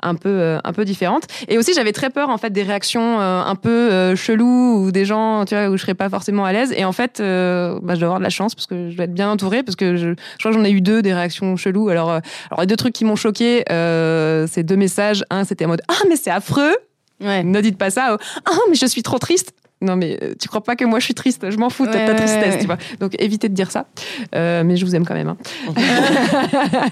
[0.00, 1.24] un peu, un peu différentes.
[1.48, 5.44] Et aussi, j'avais très peur, en fait, des réactions un peu cheloues ou des gens,
[5.44, 6.72] tu vois, où je serais pas forcément à l'aise.
[6.76, 9.14] Et en fait, bah, je dois avoir de la chance parce que je dois être
[9.14, 11.88] bien entourée parce que je, je crois que j'en ai eu deux des réactions cheloues.
[11.88, 12.20] Alors, euh,
[12.50, 15.24] alors les deux trucs qui m'ont choqué, euh, c'est deux messages.
[15.30, 16.76] Un, c'était en mode ah mais c'est affreux.
[17.20, 17.42] Ouais.
[17.42, 18.16] Ne dites pas ça.
[18.44, 21.04] Ah mais je suis trop triste non mais euh, tu crois pas que moi je
[21.04, 22.78] suis triste, je m'en fous de ta tristesse, tu vois.
[23.00, 23.86] Donc évitez de dire ça,
[24.34, 25.28] euh, mais je vous aime quand même.
[25.28, 25.36] Hein.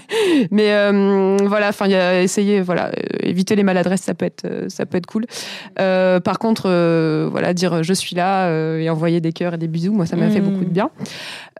[0.51, 4.45] mais euh, voilà, enfin il y a essayer, voilà, éviter les maladresses, ça peut être,
[4.67, 5.25] ça peut être cool.
[5.75, 6.63] par contre,
[7.31, 10.29] voilà, dire je suis là et envoyer des cœurs et des bisous, moi ça m'a
[10.29, 10.89] fait beaucoup de bien.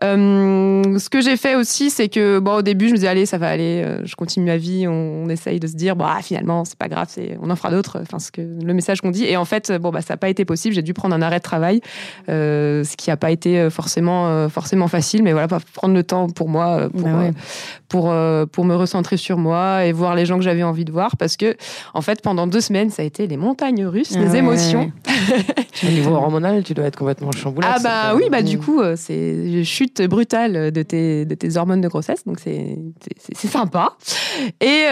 [0.02, 3.38] ce que j'ai fait aussi, c'est que bon au début je me disais allez ça
[3.38, 6.76] va aller, je continue ma vie, on, essaye de se dire bon ah, finalement c'est
[6.76, 7.08] pas grave,
[7.40, 9.90] on en fera d'autres, enfin ce que le message qu'on dit et en fait bon
[9.90, 11.80] bah ça n'a pas été possible, j'ai dû prendre un arrêt de travail,
[12.28, 16.02] euh, ce qui n'a pas été euh, forcément, euh, forcément facile, mais voilà, prendre le
[16.02, 17.30] temps pour moi, pour, bah
[17.88, 18.14] pour,
[18.50, 21.36] pour me recentrer sur moi et voir les gens que j'avais envie de voir, parce
[21.36, 21.56] que,
[21.94, 24.92] en fait, pendant deux semaines, ça a été les montagnes russes, les émotions.
[25.84, 27.66] Au niveau hormonal, tu dois être complètement chamboulé.
[27.70, 31.80] Ah bah oui, bah du coup, c'est une chute brutale de tes, de tes hormones
[31.80, 32.78] de grossesse, donc c'est
[33.34, 33.96] sympa.
[34.60, 34.86] Et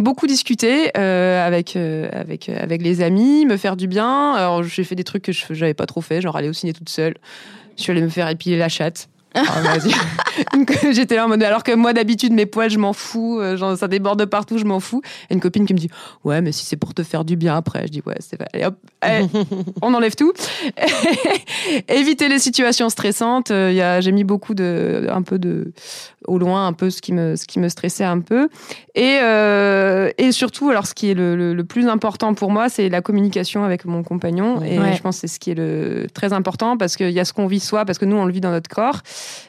[0.00, 4.32] beaucoup discuter avec, avec, avec les amis, me faire du bien.
[4.32, 6.72] Alors j'ai fait des trucs que je j'avais pas trop fait, genre aller au ciné
[6.72, 7.14] toute seule.
[7.76, 9.08] Je suis allée me faire épiler la chatte.
[9.34, 9.78] Ah,
[10.90, 13.76] J'étais là en mode alors que moi d'habitude mes poils je m'en fous, euh, genre,
[13.76, 15.02] ça déborde partout, je m'en fous.
[15.28, 15.90] Et une copine qui me dit
[16.24, 18.64] ouais mais si c'est pour te faire du bien après, je dis ouais c'est allez
[18.64, 18.76] hop,
[19.82, 20.32] on enlève tout.
[21.88, 23.50] Éviter les situations stressantes.
[23.50, 25.72] Euh, j'ai mis beaucoup de un peu de
[26.26, 28.48] au loin un peu ce qui me ce qui me stressait un peu.
[28.94, 32.88] Et euh, et surtout alors ce qui est le, le, plus important pour moi c'est
[32.88, 34.62] la communication avec mon compagnon.
[34.62, 37.24] Et je pense que c'est ce qui est le très important parce qu'il y a
[37.24, 39.02] ce qu'on vit soi parce que nous on le vit dans notre corps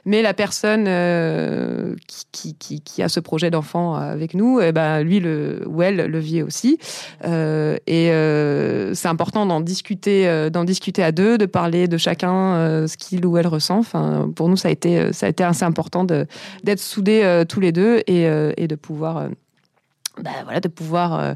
[0.06, 1.96] Mais la personne euh,
[2.32, 5.98] qui, qui, qui, a ce projet d'enfant avec nous, eh ben, lui le, ou elle
[5.98, 6.78] le vit aussi.
[7.26, 11.98] Euh, et euh, c'est important d'en discuter, euh, d'en discuter à deux, de parler de
[11.98, 13.80] chacun euh, ce qu'il ou elle ressent.
[13.80, 17.72] Enfin, pour nous, ça a été, ça a été assez important d'être soudés tous les
[17.72, 18.24] deux et,
[18.58, 19.30] et de pouvoir
[20.24, 21.34] bah, voilà, de pouvoir euh,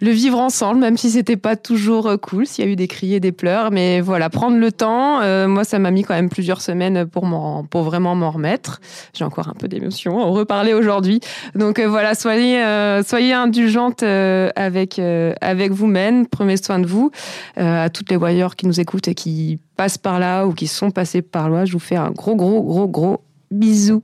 [0.00, 2.88] le vivre ensemble, même si c'était pas toujours euh, cool, s'il y a eu des
[2.88, 3.70] cris et des pleurs.
[3.70, 5.20] Mais voilà, prendre le temps.
[5.20, 7.26] Euh, moi, ça m'a mis quand même plusieurs semaines pour,
[7.70, 8.80] pour vraiment m'en remettre.
[9.14, 11.20] J'ai encore un peu d'émotion en reparler aujourd'hui.
[11.54, 12.62] Donc voilà, soyez,
[13.06, 15.00] soyez indulgente avec,
[15.40, 16.26] avec vous-même.
[16.26, 17.10] Prenez soin de vous.
[17.56, 20.90] à toutes les voyeurs qui nous écoutent et qui passent par là ou qui sont
[20.90, 24.02] passés par là, je vous fais un gros, gros, gros, gros bisou.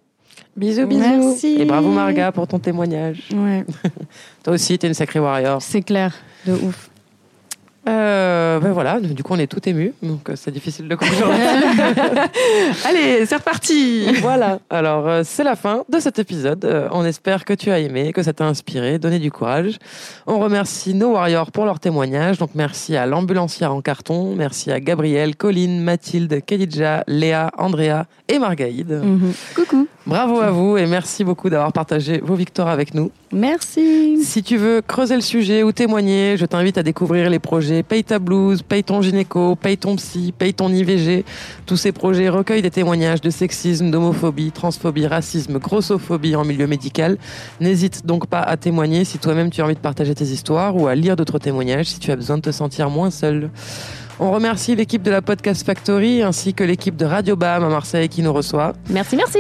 [0.57, 1.01] Bisous, bisous.
[1.01, 1.57] Merci.
[1.61, 3.28] Et bravo Marga pour ton témoignage.
[3.34, 3.64] Ouais.
[4.43, 5.61] Toi aussi, t'es une sacrée warrior.
[5.61, 6.14] C'est clair,
[6.47, 6.91] de ouf.
[7.89, 11.30] Euh, ben voilà, du coup on est tout ému, donc euh, c'est difficile de conclure.
[12.84, 14.12] Allez, c'est reparti.
[14.20, 14.59] voilà.
[14.70, 16.64] Alors euh, c'est la fin de cet épisode.
[16.64, 19.78] Euh, on espère que tu as aimé, que ça t'a inspiré, donné du courage.
[20.26, 22.39] On remercie nos warriors pour leur témoignage.
[22.39, 28.41] Donc merci à l'ambulancière en carton, merci à Gabrielle, Colline, Mathilde, Kedidja, Léa, Andrea et
[28.41, 29.01] Margaïde.
[29.05, 29.32] Mhm.
[29.55, 29.87] Coucou.
[30.07, 33.11] Bravo à vous et merci beaucoup d'avoir partagé vos victoires avec nous.
[33.37, 34.24] Merci.
[34.24, 38.03] Si tu veux creuser le sujet ou témoigner, je t'invite à découvrir les projets Paye
[38.03, 41.22] ta blouse, Paye ton gynéco, Paye ton psy, Paye ton IVG.
[41.66, 47.18] Tous ces projets recueillent des témoignages de sexisme, d'homophobie, transphobie, racisme, grossophobie en milieu médical.
[47.61, 50.87] N'hésite donc pas à témoigner si toi-même tu as envie de partager tes histoires ou
[50.87, 53.51] à lire d'autres témoignages si tu as besoin de te sentir moins seul.
[54.18, 58.08] On remercie l'équipe de la Podcast Factory ainsi que l'équipe de Radio Bam à Marseille
[58.08, 58.72] qui nous reçoit.
[58.88, 59.38] Merci, merci.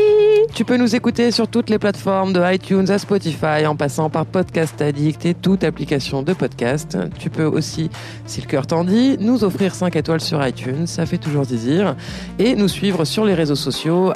[0.52, 4.26] Tu peux nous écouter sur toutes les plateformes de iTunes à Spotify en passant par
[4.26, 6.98] Podcast Addict et toute application de podcast.
[7.18, 7.88] Tu peux aussi,
[8.26, 11.96] si le cœur t'en dit, nous offrir 5 étoiles sur iTunes, ça fait toujours désir.
[12.38, 14.12] Et nous suivre sur les réseaux sociaux,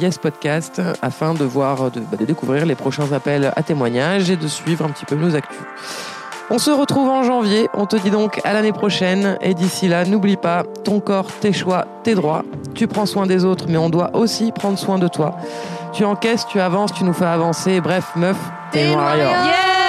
[0.00, 4.46] yespodcast, afin de voir, de, bah, de découvrir les prochains appels à témoignages et de
[4.46, 5.58] suivre un petit peu nos actus.
[6.52, 7.68] On se retrouve en janvier.
[7.74, 9.38] On te dit donc à l'année prochaine.
[9.40, 12.42] Et d'ici là, n'oublie pas, ton corps, tes choix, tes droits.
[12.74, 15.36] Tu prends soin des autres, mais on doit aussi prendre soin de toi.
[15.92, 17.80] Tu encaisses, tu avances, tu nous fais avancer.
[17.80, 18.36] Bref, meuf,
[18.72, 19.30] t'es warrior.
[19.30, 19.79] Yeah